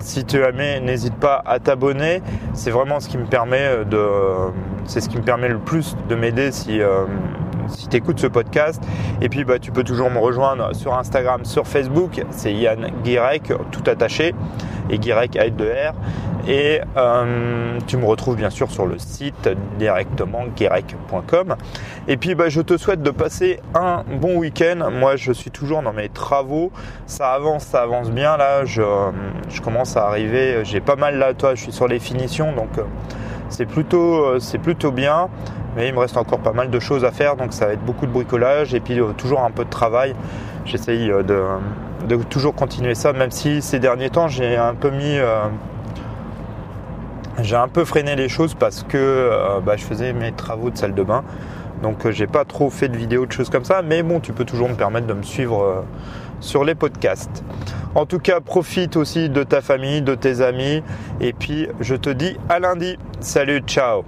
si 0.00 0.24
tu 0.24 0.38
aimé, 0.38 0.80
n'hésite 0.80 1.14
pas 1.14 1.42
à 1.46 1.60
t'abonner. 1.60 2.22
C'est 2.54 2.70
vraiment 2.70 2.98
ce 2.98 3.08
qui 3.08 3.18
me 3.18 3.26
permet 3.26 3.84
de, 3.84 4.08
c'est 4.84 5.00
ce 5.00 5.08
qui 5.08 5.16
me 5.16 5.22
permet 5.22 5.48
le 5.48 5.58
plus 5.58 5.96
de 6.08 6.14
m'aider 6.16 6.50
si 6.50 6.80
euh, 6.80 7.04
si 7.72 7.88
tu 7.88 7.96
écoutes 7.96 8.20
ce 8.20 8.26
podcast. 8.26 8.82
Et 9.20 9.28
puis 9.28 9.44
bah, 9.44 9.58
tu 9.58 9.72
peux 9.72 9.84
toujours 9.84 10.10
me 10.10 10.18
rejoindre 10.18 10.74
sur 10.74 10.94
Instagram, 10.94 11.44
sur 11.44 11.66
Facebook, 11.66 12.22
c'est 12.30 12.52
Yann 12.52 12.90
Guirec, 13.04 13.52
tout 13.70 13.82
attaché, 13.86 14.34
et 14.90 14.98
Guirec 14.98 15.36
avec 15.36 15.56
deux 15.56 15.70
R. 15.70 15.94
Et 16.48 16.80
euh, 16.96 17.78
tu 17.86 17.96
me 17.96 18.04
retrouves 18.04 18.36
bien 18.36 18.50
sûr 18.50 18.70
sur 18.70 18.86
le 18.86 18.98
site 18.98 19.48
directement 19.78 20.44
guirec.com. 20.56 21.56
Et 22.08 22.16
puis 22.16 22.34
bah, 22.34 22.48
je 22.48 22.60
te 22.60 22.76
souhaite 22.76 23.02
de 23.02 23.10
passer 23.10 23.60
un 23.74 24.02
bon 24.20 24.38
week-end. 24.38 24.90
Moi 24.90 25.16
je 25.16 25.32
suis 25.32 25.50
toujours 25.50 25.82
dans 25.82 25.92
mes 25.92 26.08
travaux. 26.08 26.72
Ça 27.06 27.32
avance, 27.32 27.64
ça 27.64 27.82
avance 27.82 28.10
bien 28.10 28.36
là. 28.36 28.64
Je, 28.64 28.82
je 29.48 29.60
commence 29.60 29.96
à 29.96 30.06
arriver. 30.06 30.64
J'ai 30.64 30.80
pas 30.80 30.96
mal 30.96 31.16
là, 31.18 31.32
toi, 31.32 31.54
je 31.54 31.62
suis 31.62 31.72
sur 31.72 31.86
les 31.86 32.00
finitions. 32.00 32.52
Donc 32.52 32.76
euh, 32.78 32.82
c'est 33.52 33.66
plutôt, 33.66 34.24
euh, 34.24 34.38
c'est 34.40 34.58
plutôt 34.58 34.90
bien 34.90 35.28
mais 35.74 35.88
il 35.88 35.94
me 35.94 36.00
reste 36.00 36.18
encore 36.18 36.40
pas 36.40 36.52
mal 36.52 36.68
de 36.68 36.78
choses 36.80 37.02
à 37.02 37.12
faire, 37.12 37.34
donc 37.36 37.54
ça 37.54 37.64
va 37.64 37.72
être 37.72 37.84
beaucoup 37.84 38.04
de 38.04 38.10
bricolage 38.10 38.74
et 38.74 38.80
puis 38.80 39.00
euh, 39.00 39.12
toujours 39.16 39.40
un 39.42 39.50
peu 39.50 39.64
de 39.64 39.70
travail. 39.70 40.14
J'essaye 40.66 41.10
euh, 41.10 41.22
de, 41.22 42.16
toujours 42.24 42.54
continuer 42.54 42.94
ça, 42.94 43.14
même 43.14 43.30
si 43.30 43.62
ces 43.62 43.78
derniers 43.78 44.10
temps 44.10 44.28
j'ai 44.28 44.56
un 44.56 44.74
peu 44.74 44.90
mis, 44.90 45.16
j'ai 47.40 47.56
un 47.56 47.68
peu 47.68 47.86
freiné 47.86 48.16
les 48.16 48.28
choses 48.28 48.54
parce 48.54 48.82
que 48.82 49.30
bah, 49.64 49.76
je 49.76 49.84
faisais 49.84 50.12
mes 50.12 50.32
travaux 50.32 50.68
de 50.68 50.76
salle 50.76 50.94
de 50.94 51.02
bain, 51.02 51.24
donc 51.82 52.10
j'ai 52.10 52.26
pas 52.26 52.44
trop 52.44 52.68
fait 52.68 52.88
de 52.88 52.96
vidéos 52.98 53.24
de 53.24 53.32
choses 53.32 53.48
comme 53.48 53.64
ça, 53.64 53.80
mais 53.80 54.02
bon, 54.02 54.20
tu 54.20 54.34
peux 54.34 54.44
toujours 54.44 54.68
me 54.68 54.74
permettre 54.74 55.06
de 55.06 55.14
me 55.14 55.22
suivre 55.22 55.84
sur 56.42 56.64
les 56.64 56.74
podcasts. 56.74 57.42
En 57.94 58.04
tout 58.04 58.18
cas, 58.18 58.40
profite 58.40 58.96
aussi 58.96 59.30
de 59.30 59.42
ta 59.42 59.60
famille, 59.60 60.02
de 60.02 60.14
tes 60.14 60.40
amis, 60.40 60.82
et 61.20 61.32
puis 61.32 61.68
je 61.80 61.94
te 61.94 62.10
dis 62.10 62.36
à 62.48 62.58
lundi. 62.58 62.98
Salut, 63.20 63.60
ciao 63.66 64.04